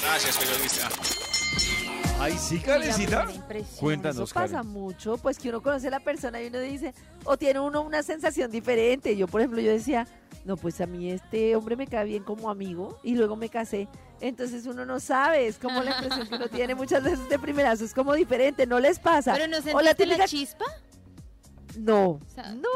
Gracias, 0.00 0.36
periodista. 0.38 0.88
Ay, 2.18 2.36
sí, 2.38 2.58
Karencita. 2.58 3.26
Cuéntanos, 3.78 4.16
Eso 4.30 4.34
pasa 4.34 4.56
Karen. 4.56 4.70
mucho, 4.70 5.18
pues 5.18 5.38
que 5.38 5.50
uno 5.50 5.62
conoce 5.62 5.88
a 5.88 5.90
la 5.90 6.00
persona 6.00 6.40
y 6.42 6.46
uno 6.46 6.60
dice, 6.60 6.94
o 7.24 7.36
tiene 7.36 7.60
uno 7.60 7.82
una 7.82 8.02
sensación 8.02 8.50
diferente. 8.50 9.16
Yo, 9.16 9.28
por 9.28 9.40
ejemplo, 9.40 9.60
yo 9.60 9.70
decía, 9.70 10.06
no, 10.44 10.56
pues 10.56 10.80
a 10.80 10.86
mí 10.86 11.10
este 11.10 11.54
hombre 11.56 11.76
me 11.76 11.86
cae 11.86 12.06
bien 12.06 12.22
como 12.22 12.48
amigo 12.48 12.98
y 13.02 13.14
luego 13.16 13.36
me 13.36 13.48
casé. 13.50 13.86
Entonces 14.20 14.64
uno 14.66 14.86
no 14.86 14.98
sabe, 14.98 15.46
es 15.46 15.58
como 15.58 15.82
la 15.82 15.90
impresión 15.90 16.26
que 16.26 16.34
uno 16.36 16.48
tiene 16.48 16.74
muchas 16.74 17.02
veces 17.02 17.28
de 17.28 17.38
primerazo, 17.38 17.84
es 17.84 17.92
como 17.92 18.14
diferente, 18.14 18.66
no 18.66 18.80
les 18.80 18.98
pasa. 18.98 19.34
¿Pero 19.34 19.46
no 19.46 19.58
o 19.76 19.80
la 19.82 19.90
sentiste 19.90 20.16
la 20.16 20.26
chispa? 20.26 20.64
no, 21.78 22.18
sea, 22.34 22.54
no, 22.54 22.68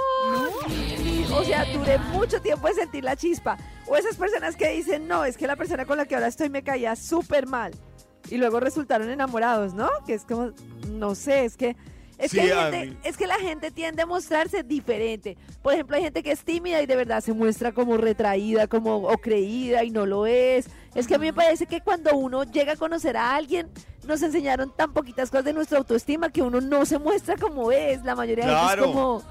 o 1.34 1.44
sea, 1.44 1.64
duré 1.72 1.96
mucho 2.12 2.42
tiempo 2.42 2.68
en 2.68 2.74
sentir 2.74 3.02
la 3.04 3.16
chispa. 3.16 3.56
O 3.86 3.96
esas 3.96 4.16
personas 4.16 4.54
que 4.56 4.68
dicen, 4.68 5.08
no, 5.08 5.24
es 5.24 5.38
que 5.38 5.46
la 5.46 5.56
persona 5.56 5.86
con 5.86 5.96
la 5.96 6.04
que 6.04 6.14
ahora 6.14 6.26
estoy 6.26 6.50
me 6.50 6.62
caía 6.62 6.94
súper 6.94 7.46
mal. 7.46 7.72
Y 8.28 8.36
luego 8.36 8.60
resultaron 8.60 9.08
enamorados, 9.10 9.72
¿no? 9.74 9.88
Que 10.06 10.14
es 10.14 10.24
como, 10.24 10.52
no 10.88 11.14
sé, 11.14 11.44
es 11.44 11.56
que... 11.56 11.76
Es, 12.18 12.32
Sí, 12.32 12.36
que 12.36 12.48
gente- 12.48 12.98
es 13.02 13.16
que 13.16 13.26
la 13.26 13.36
gente 13.36 13.70
tiende 13.70 14.02
a 14.02 14.06
mostrarse 14.06 14.62
diferente. 14.62 15.38
Por 15.62 15.72
ejemplo, 15.72 15.96
hay 15.96 16.02
gente 16.02 16.22
que 16.22 16.32
es 16.32 16.44
tímida 16.44 16.82
y 16.82 16.84
de 16.86 16.94
verdad 16.94 17.22
se 17.22 17.32
muestra 17.32 17.72
como 17.72 17.96
retraída, 17.96 18.66
como 18.66 18.96
o 18.96 19.16
creída 19.16 19.84
y 19.84 19.90
no 19.90 20.04
lo 20.04 20.26
es. 20.26 20.66
Es 20.94 21.06
que 21.06 21.14
a 21.14 21.18
mí 21.18 21.24
me 21.28 21.32
parece 21.32 21.64
que 21.64 21.80
cuando 21.80 22.14
uno 22.14 22.44
llega 22.44 22.74
a 22.74 22.76
conocer 22.76 23.16
a 23.16 23.34
alguien, 23.34 23.70
nos 24.06 24.20
enseñaron 24.20 24.70
tan 24.76 24.92
poquitas 24.92 25.30
cosas 25.30 25.46
de 25.46 25.54
nuestra 25.54 25.78
autoestima 25.78 26.28
que 26.30 26.42
uno 26.42 26.60
no 26.60 26.84
se 26.84 26.98
muestra 26.98 27.36
como 27.38 27.72
es. 27.72 28.04
La 28.04 28.14
mayoría 28.14 28.44
de 28.44 28.54
gente 28.54 28.74
es 28.74 28.86
como, 28.86 29.22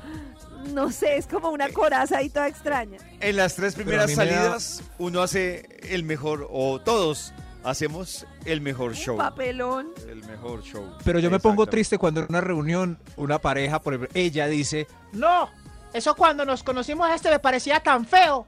no 0.74 0.92
sé, 0.92 1.18
es 1.18 1.28
como 1.28 1.50
una 1.52 1.70
coraza 1.70 2.18
ahí 2.18 2.30
toda 2.30 2.48
extraña. 2.48 2.98
En 3.20 3.36
las 3.36 3.54
tres 3.54 3.76
primeras 3.76 4.10
da- 4.10 4.16
salidas, 4.16 4.82
uno 4.98 5.22
hace 5.22 5.78
el 5.94 6.04
mejor, 6.04 6.48
o 6.50 6.80
todos 6.82 7.34
hacemos 7.70 8.26
el 8.46 8.62
mejor 8.62 8.96
show. 8.96 9.18
Papelón. 9.18 9.88
El 10.08 10.24
mejor 10.26 10.62
show. 10.64 10.84
Pero 11.04 11.20
yo 11.20 11.30
me 11.32 11.40
pongo 11.40 11.68
triste 11.68 11.98
cuando 11.98 12.22
en 12.22 12.28
una 12.30 12.42
reunión, 12.42 13.00
una 13.16 13.40
pareja, 13.40 13.82
por 13.82 13.94
ejemplo, 13.94 14.12
ella 14.20 14.48
dice, 14.48 14.88
No, 15.14 15.50
eso 15.94 16.16
cuando 16.16 16.46
nos 16.46 16.64
conocimos 16.64 17.10
este 17.12 17.30
me 17.30 17.40
parecía 17.40 17.80
tan 17.80 18.06
feo. 18.06 18.46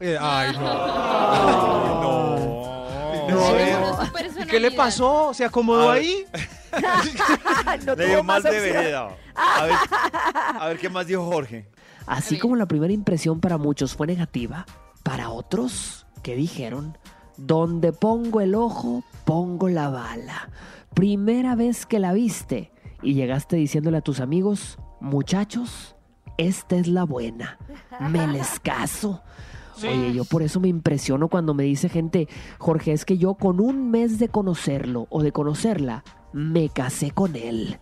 eh, 0.00 0.16
ay, 0.20 0.52
no. 0.52 2.02
No. 2.02 2.52
No, 3.28 3.44
a 4.00 4.06
su 4.06 4.40
¿y 4.40 4.46
¿Qué 4.46 4.60
le 4.60 4.70
pasó? 4.72 5.32
¿Se 5.32 5.44
acomodó 5.44 5.90
A 5.90 5.94
ahí? 5.94 6.26
no 7.86 7.94
Le 7.94 8.06
dio 8.06 8.22
más 8.22 8.42
más 8.42 8.52
de 8.52 8.60
vereda. 8.60 9.08
A 9.34 9.64
ver, 9.64 9.76
a 10.60 10.66
ver 10.68 10.78
qué 10.78 10.88
más 10.88 11.06
dijo 11.06 11.24
Jorge. 11.24 11.68
Así 12.06 12.38
como 12.38 12.56
la 12.56 12.66
primera 12.66 12.92
impresión 12.92 13.40
para 13.40 13.58
muchos 13.58 13.94
fue 13.94 14.06
negativa, 14.06 14.66
para 15.02 15.30
otros, 15.30 16.06
¿qué 16.22 16.34
dijeron? 16.34 16.98
Donde 17.44 17.92
pongo 17.92 18.40
el 18.40 18.54
ojo, 18.54 19.02
pongo 19.24 19.68
la 19.68 19.88
bala. 19.88 20.48
Primera 20.94 21.54
vez 21.54 21.86
que 21.86 21.98
la 21.98 22.12
viste 22.12 22.70
y 23.02 23.14
llegaste 23.14 23.56
diciéndole 23.56 23.96
a 23.96 24.02
tus 24.02 24.20
amigos, 24.20 24.78
muchachos, 25.00 25.96
esta 26.38 26.76
es 26.76 26.86
la 26.86 27.04
buena. 27.04 27.58
Me 28.10 28.26
les 28.28 28.60
caso. 28.60 29.22
Oye, 29.78 30.12
yo 30.12 30.24
por 30.24 30.42
eso 30.42 30.60
me 30.60 30.68
impresiono 30.68 31.28
cuando 31.28 31.54
me 31.54 31.64
dice 31.64 31.88
gente, 31.88 32.28
Jorge, 32.58 32.92
es 32.92 33.04
que 33.04 33.18
yo 33.18 33.34
con 33.34 33.58
un 33.58 33.90
mes 33.90 34.18
de 34.20 34.28
conocerlo 34.28 35.08
o 35.10 35.22
de 35.22 35.32
conocerla, 35.32 36.04
me 36.32 36.68
casé 36.68 37.10
con 37.10 37.34
él. 37.34 37.78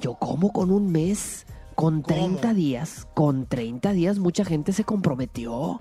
Yo 0.00 0.14
como 0.14 0.52
con 0.52 0.72
un 0.72 0.90
mes, 0.90 1.46
con 1.76 2.02
30 2.02 2.54
días, 2.54 3.06
con 3.14 3.46
30 3.46 3.92
días 3.92 4.18
mucha 4.18 4.44
gente 4.44 4.72
se 4.72 4.82
comprometió. 4.82 5.80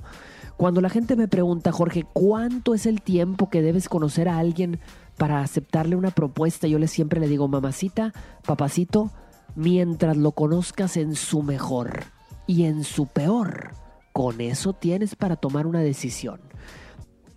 Cuando 0.58 0.82
la 0.82 0.90
gente 0.90 1.16
me 1.16 1.28
pregunta, 1.28 1.72
Jorge, 1.72 2.04
¿cuánto 2.14 2.74
es 2.74 2.88
el 2.88 3.04
tiempo 3.04 3.52
que 3.52 3.62
debes 3.62 3.88
conocer 3.88 4.28
a 4.28 4.40
alguien 4.40 4.80
para 5.16 5.42
aceptarle 5.42 5.96
una 5.96 6.10
propuesta? 6.10 6.68
Yo 6.68 6.80
le 6.80 6.88
siempre 6.88 7.20
le 7.20 7.28
digo, 7.28 7.48
mamacita, 7.48 8.12
papacito, 8.44 9.12
mientras 9.56 10.18
lo 10.18 10.32
conozcas 10.32 10.98
en 10.98 11.16
su 11.16 11.44
mejor 11.44 12.06
y 12.48 12.64
en 12.64 12.84
su 12.84 13.06
peor, 13.06 13.70
con 14.14 14.42
eso 14.42 14.74
tienes 14.74 15.16
para 15.16 15.36
tomar 15.36 15.68
una 15.68 15.82
decisión. 15.82 16.42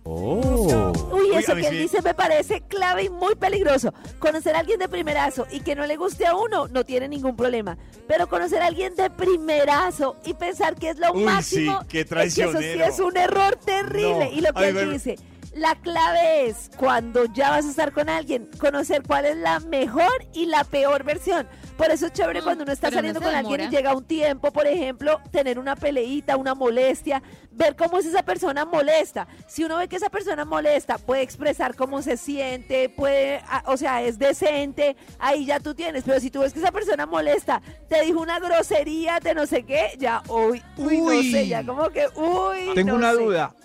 Oh. 0.03 0.91
Uy, 1.11 1.35
eso 1.35 1.55
que 1.55 1.67
él 1.67 1.79
dice 1.79 2.01
me 2.01 2.13
parece 2.13 2.61
clave 2.61 3.03
y 3.03 3.09
muy 3.09 3.35
peligroso. 3.35 3.93
Conocer 4.19 4.55
a 4.55 4.59
alguien 4.59 4.79
de 4.79 4.89
primerazo 4.89 5.45
y 5.51 5.59
que 5.59 5.75
no 5.75 5.85
le 5.85 5.95
guste 5.95 6.25
a 6.25 6.35
uno 6.35 6.67
no 6.67 6.83
tiene 6.83 7.07
ningún 7.07 7.35
problema. 7.35 7.77
Pero 8.07 8.27
conocer 8.27 8.61
a 8.61 8.67
alguien 8.67 8.95
de 8.95 9.09
primerazo 9.09 10.15
y 10.25 10.33
pensar 10.33 10.75
que 10.75 10.89
es 10.89 10.97
lo 10.97 11.13
Uy, 11.13 11.23
máximo, 11.23 11.81
sí, 11.81 11.87
qué 11.87 12.01
es 12.01 12.35
que 12.35 12.43
eso 12.43 12.59
sí 12.59 12.65
es 12.65 12.99
un 12.99 13.15
error 13.15 13.55
terrible. 13.57 14.31
No, 14.31 14.37
y 14.37 14.41
lo 14.41 14.53
que 14.53 14.69
él 14.69 14.91
dice, 14.91 15.17
la 15.53 15.75
clave 15.75 16.47
es 16.47 16.71
cuando 16.77 17.25
ya 17.25 17.49
vas 17.49 17.65
a 17.65 17.69
estar 17.69 17.91
con 17.91 18.09
alguien, 18.09 18.49
conocer 18.57 19.03
cuál 19.03 19.25
es 19.25 19.35
la 19.35 19.59
mejor 19.59 20.11
y 20.33 20.45
la 20.45 20.63
peor 20.63 21.03
versión. 21.03 21.47
Por 21.77 21.89
eso 21.89 22.05
es 22.05 22.13
chévere 22.13 22.41
cuando 22.41 22.63
uno 22.63 22.71
está 22.71 22.89
no 22.89 22.95
saliendo 22.95 23.21
con 23.21 23.33
alguien 23.33 23.61
y 23.61 23.69
llega 23.69 23.95
un 23.95 24.05
tiempo, 24.05 24.51
por 24.51 24.67
ejemplo, 24.67 25.19
tener 25.31 25.59
una 25.59 25.75
peleita, 25.75 26.37
una 26.37 26.53
molestia, 26.53 27.21
ver 27.51 27.75
cómo 27.75 27.97
es 27.97 28.05
esa 28.05 28.23
persona 28.23 28.65
molesta. 28.65 29.27
Si 29.47 29.63
uno 29.63 29.77
ve 29.77 29.87
que 29.87 29.95
esa 29.95 30.09
persona 30.09 30.45
molesta, 30.45 30.97
puede 30.97 31.23
expresar 31.23 31.75
cómo 31.75 32.01
se 32.01 32.17
siente, 32.17 32.87
puede, 32.89 33.41
o 33.65 33.77
sea, 33.77 34.03
es 34.03 34.19
decente, 34.19 34.95
ahí 35.19 35.45
ya 35.45 35.59
tú 35.59 35.73
tienes. 35.73 36.03
Pero 36.03 36.19
si 36.19 36.29
tú 36.29 36.41
ves 36.41 36.53
que 36.53 36.59
esa 36.59 36.71
persona 36.71 37.05
molesta, 37.05 37.61
te 37.89 38.03
dijo 38.05 38.21
una 38.21 38.39
grosería 38.39 39.19
de 39.19 39.33
no 39.33 39.47
sé 39.47 39.63
qué, 39.63 39.95
ya, 39.97 40.21
uy, 40.29 40.61
uy, 40.77 41.01
no 41.01 41.09
sé, 41.23 41.47
ya 41.47 41.65
como 41.65 41.89
que, 41.89 42.07
uy. 42.15 42.73
Tengo 42.75 42.91
no 42.91 42.97
una 42.97 43.11
sé. 43.11 43.17
duda 43.17 43.55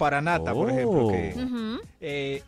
para 0.00 0.20
Nata, 0.22 0.54
por 0.54 0.70
ejemplo, 0.70 1.08
que 1.08 1.34
Ujú. 1.36 1.78
eh, 2.00 2.42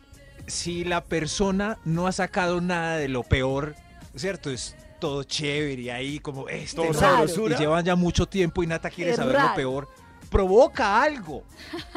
si 0.47 0.83
la 0.83 1.03
persona 1.03 1.77
no 1.85 2.07
ha 2.07 2.11
sacado 2.11 2.59
nada 2.61 2.97
de 2.97 3.07
lo 3.07 3.21
peor, 3.23 3.75
¿cierto? 4.15 4.49
Es 4.49 4.75
todo 4.99 5.23
chévere 5.23 5.81
y 5.83 5.89
ahí 5.91 6.19
como 6.19 6.47
sabrosura. 6.93 7.55
y 7.55 7.59
llevan 7.59 7.85
ya 7.85 7.95
mucho 7.95 8.25
tiempo 8.25 8.63
y 8.63 8.67
Nata 8.67 8.89
quiere 8.89 9.11
Es 9.11 9.17
saber 9.17 9.35
raro. 9.35 9.49
lo 9.49 9.55
peor. 9.55 9.89
Provoca 10.31 11.03
algo, 11.03 11.43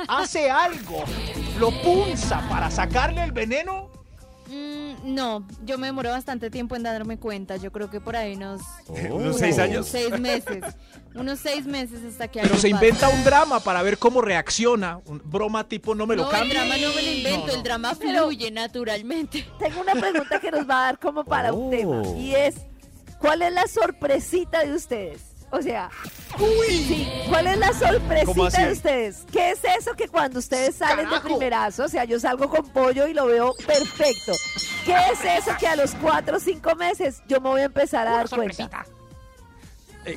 hace 0.09 0.51
algo, 0.51 1.03
lo 1.59 1.71
punza 1.83 2.47
para 2.51 2.71
sacarle 2.71 3.25
el 3.25 3.33
veneno. 3.33 3.89
Mm, 4.49 5.15
no, 5.15 5.47
yo 5.65 5.77
me 5.79 5.89
demoro 5.89 6.11
bastante 6.11 6.51
tiempo 6.51 6.77
en 6.77 6.83
darme 6.85 7.19
cuenta. 7.19 7.57
Yo 7.57 7.73
creo 7.73 7.91
que 7.91 8.01
por 8.01 8.15
ahí 8.17 8.35
unos, 8.37 8.61
¿Unos 8.89 9.39
seis 9.39 9.57
unos 9.57 9.59
años? 9.69 9.89
seis 9.89 10.21
meses. 10.21 10.63
unos 11.15 11.39
seis 11.41 11.67
meses 11.67 12.01
hasta 12.09 12.29
que 12.29 12.41
Pero 12.43 12.57
se 12.57 12.69
inventa 12.69 13.09
un 13.09 13.25
drama 13.25 13.61
para 13.61 13.83
ver 13.83 13.99
cómo 13.99 14.21
reacciona. 14.21 15.01
Un 15.07 15.21
broma 15.25 15.67
tipo 15.69 15.95
no 15.95 16.07
me 16.07 16.15
lo 16.17 16.23
No, 16.25 16.31
el 16.31 16.37
cambia. 16.37 16.61
drama 16.61 16.77
no 16.77 16.95
me 16.95 17.03
lo 17.03 17.11
invento, 17.13 17.41
No, 17.41 17.47
no. 17.47 17.53
el 17.55 17.63
drama 17.63 17.95
Pero- 17.99 18.23
fluye 18.25 18.51
naturalmente. 18.51 19.47
Tengo 19.59 19.81
una 19.81 19.93
pregunta 19.95 20.39
que 20.41 20.51
nos 20.51 20.69
va 20.69 20.79
a 20.79 20.83
dar 20.87 20.99
como 20.99 21.25
para 21.25 21.53
un 21.53 21.71
tema 21.71 22.03
Oh. 22.05 22.17
y 22.17 22.35
es 22.35 22.55
¿cuál 23.19 23.43
es 23.43 23.53
la 23.53 23.67
sorpresita 23.67 24.65
de 24.65 24.75
ustedes? 24.75 25.26
O 25.51 25.63
sea, 25.63 25.89
sí, 26.39 27.09
¿cuál 27.29 27.47
es 27.47 27.57
la 27.59 27.69
¿Cómo 27.69 27.79
sorpresita 28.51 28.67
de 28.67 28.73
ustedes? 28.73 29.25
¿Qué 29.31 29.53
es 29.53 29.61
eso 29.79 29.95
que 29.95 30.09
cuando 30.09 30.41
ustedes 30.41 30.75
salen 30.75 31.09
de 31.09 31.21
primerazo, 31.21 31.85
o 31.85 31.89
sea, 31.89 32.05
yo 32.05 32.19
salgo 32.19 32.49
con 32.51 32.69
pollo 32.71 33.07
y 33.07 33.15
lo 33.15 33.27
veo 33.27 33.55
perfecto? 33.67 34.33
¿Qué 34.85 34.95
es 35.13 35.25
eso 35.43 35.57
que 35.59 35.67
a 35.69 35.77
los 35.77 35.95
cuatro 35.95 36.37
o 36.37 36.41
cinco 36.41 36.75
meses 36.75 37.23
yo 37.29 37.41
me 37.41 37.49
voy 37.49 37.61
a 37.61 37.65
empezar 37.67 38.07
a 38.09 38.13
dar 38.13 38.29
cuenta? 38.29 38.85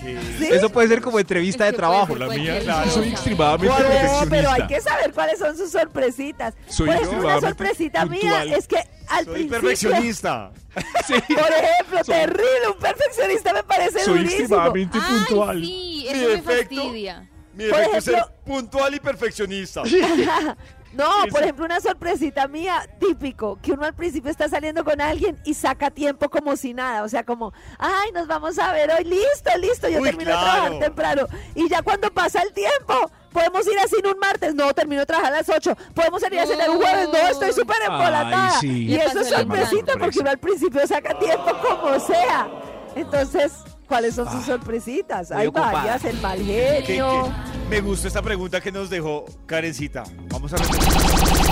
¿Sí? 0.00 0.46
Eso 0.50 0.70
puede 0.70 0.88
ser 0.88 1.00
como 1.00 1.18
entrevista 1.18 1.64
Es 1.64 1.72
de 1.72 1.76
que 1.76 1.78
trabajo, 1.78 2.14
la 2.14 2.28
mía. 2.28 2.60
cosa. 2.60 2.90
Soy 2.90 3.08
extremadamente 3.08 3.74
No, 4.04 4.20
pero 4.30 4.50
hay 4.50 4.66
que 4.66 4.80
saber 4.80 5.12
cuáles 5.12 5.38
son 5.38 5.56
sus 5.56 5.70
sorpresitas. 5.72 6.54
Soy 6.68 6.86
Por 6.86 6.96
ejemplo, 6.96 7.18
una 7.28 7.40
sorpresita 7.40 8.06
mía 8.06 8.44
es 8.44 8.68
que 8.68 8.78
al 9.10 9.24
Soy 9.24 9.34
principio... 9.34 9.60
perfeccionista. 9.60 10.50
Sí. 11.06 11.14
Por 11.34 11.52
ejemplo, 11.52 12.00
terrible, 12.06 12.68
un 12.72 12.78
perfeccionista 12.78 13.52
me 13.52 13.62
parece 13.64 14.00
Soy 14.04 14.18
durísimo. 14.18 14.40
extremadamente 14.42 14.98
Ay, 15.02 15.14
puntual. 15.26 15.56
sí, 15.60 16.02
Mi 16.02 16.08
eso 16.08 16.20
me 16.20 16.28
defecto. 16.36 16.74
fastidia. 16.76 17.28
Mi 17.54 17.64
Por 17.68 17.76
defecto 17.78 17.96
es 17.98 18.04
ser 18.04 18.14
ejemplo- 18.14 18.32
puntual 18.44 18.94
y 18.94 19.00
perfeccionista. 19.00 19.82
No, 20.94 21.06
por 21.30 21.42
ejemplo, 21.42 21.66
una 21.66 21.80
sorpresita 21.80 22.48
mía, 22.48 22.88
típico, 22.98 23.58
que 23.60 23.72
uno 23.72 23.84
al 23.84 23.94
principio 23.94 24.30
está 24.30 24.48
saliendo 24.48 24.84
con 24.84 25.02
alguien 25.02 25.36
y 25.44 25.52
saca 25.52 25.90
tiempo 25.90 26.30
como 26.30 26.56
si 26.56 26.72
nada, 26.72 27.02
o 27.04 27.08
sea, 27.10 27.24
como, 27.24 27.52
ay, 27.78 28.10
nos 28.12 28.26
vamos 28.26 28.58
a 28.58 28.72
ver 28.72 28.90
hoy, 28.90 29.04
listo, 29.04 29.50
listo, 29.60 29.86
yo 29.90 29.98
Uy, 30.00 30.08
termino 30.08 30.30
de 30.30 30.36
claro. 30.38 30.50
trabajar 30.62 30.78
temprano. 30.80 31.26
Y 31.54 31.68
ya 31.68 31.82
cuando 31.82 32.10
pasa 32.10 32.40
el 32.40 32.52
tiempo, 32.54 33.10
podemos 33.38 33.66
ir 33.66 33.78
a 33.78 33.86
cine 33.86 34.10
un 34.12 34.18
martes, 34.18 34.54
no, 34.54 34.72
termino 34.74 35.00
de 35.02 35.06
trabajar 35.06 35.32
a 35.32 35.36
las 35.38 35.48
8, 35.48 35.76
podemos 35.94 36.20
salir 36.20 36.40
a 36.40 36.46
cenar 36.46 36.70
un 36.70 36.78
jueves, 36.78 37.08
no, 37.12 37.18
estoy 37.28 37.52
súper 37.52 37.76
embolatada. 37.86 38.50
Ay, 38.54 38.60
sí. 38.60 38.86
Y 38.86 38.94
eso 38.96 39.20
es 39.20 39.28
sorpresita, 39.28 39.92
porque 39.98 40.18
uno 40.20 40.30
al 40.30 40.38
principio 40.38 40.86
saca 40.86 41.18
tiempo 41.18 41.50
como 41.62 41.98
sea. 42.00 42.48
Entonces, 42.96 43.52
¿cuáles 43.86 44.14
son 44.16 44.30
sus 44.32 44.44
sorpresitas? 44.44 45.30
muy 45.30 45.40
Hay 45.40 45.46
ocupada. 45.46 45.72
varias, 45.72 46.04
el 46.04 46.20
mal 46.20 46.38
¿Qué- 46.38 46.82
genio. 46.86 47.24
qué? 47.24 47.68
Me 47.68 47.80
gustó 47.82 48.08
esta 48.08 48.22
pregunta 48.22 48.60
que 48.60 48.72
nos 48.72 48.88
dejó 48.90 49.26
Karencita. 49.46 50.02
Vamos 50.30 50.52
a 50.54 50.56
repetir. 50.56 50.88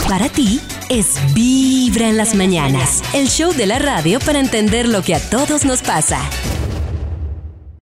Para 0.08 0.28
ti 0.28 0.60
es 0.88 1.16
Vibra 1.34 2.08
en 2.08 2.16
las 2.16 2.34
mañanas, 2.34 3.02
el 3.12 3.28
show 3.28 3.52
de 3.52 3.66
la 3.66 3.78
radio 3.78 4.18
para 4.20 4.38
entender 4.40 4.88
lo 4.88 5.02
que 5.02 5.14
a 5.14 5.20
todos 5.30 5.64
nos 5.64 5.82
pasa. 5.82 6.18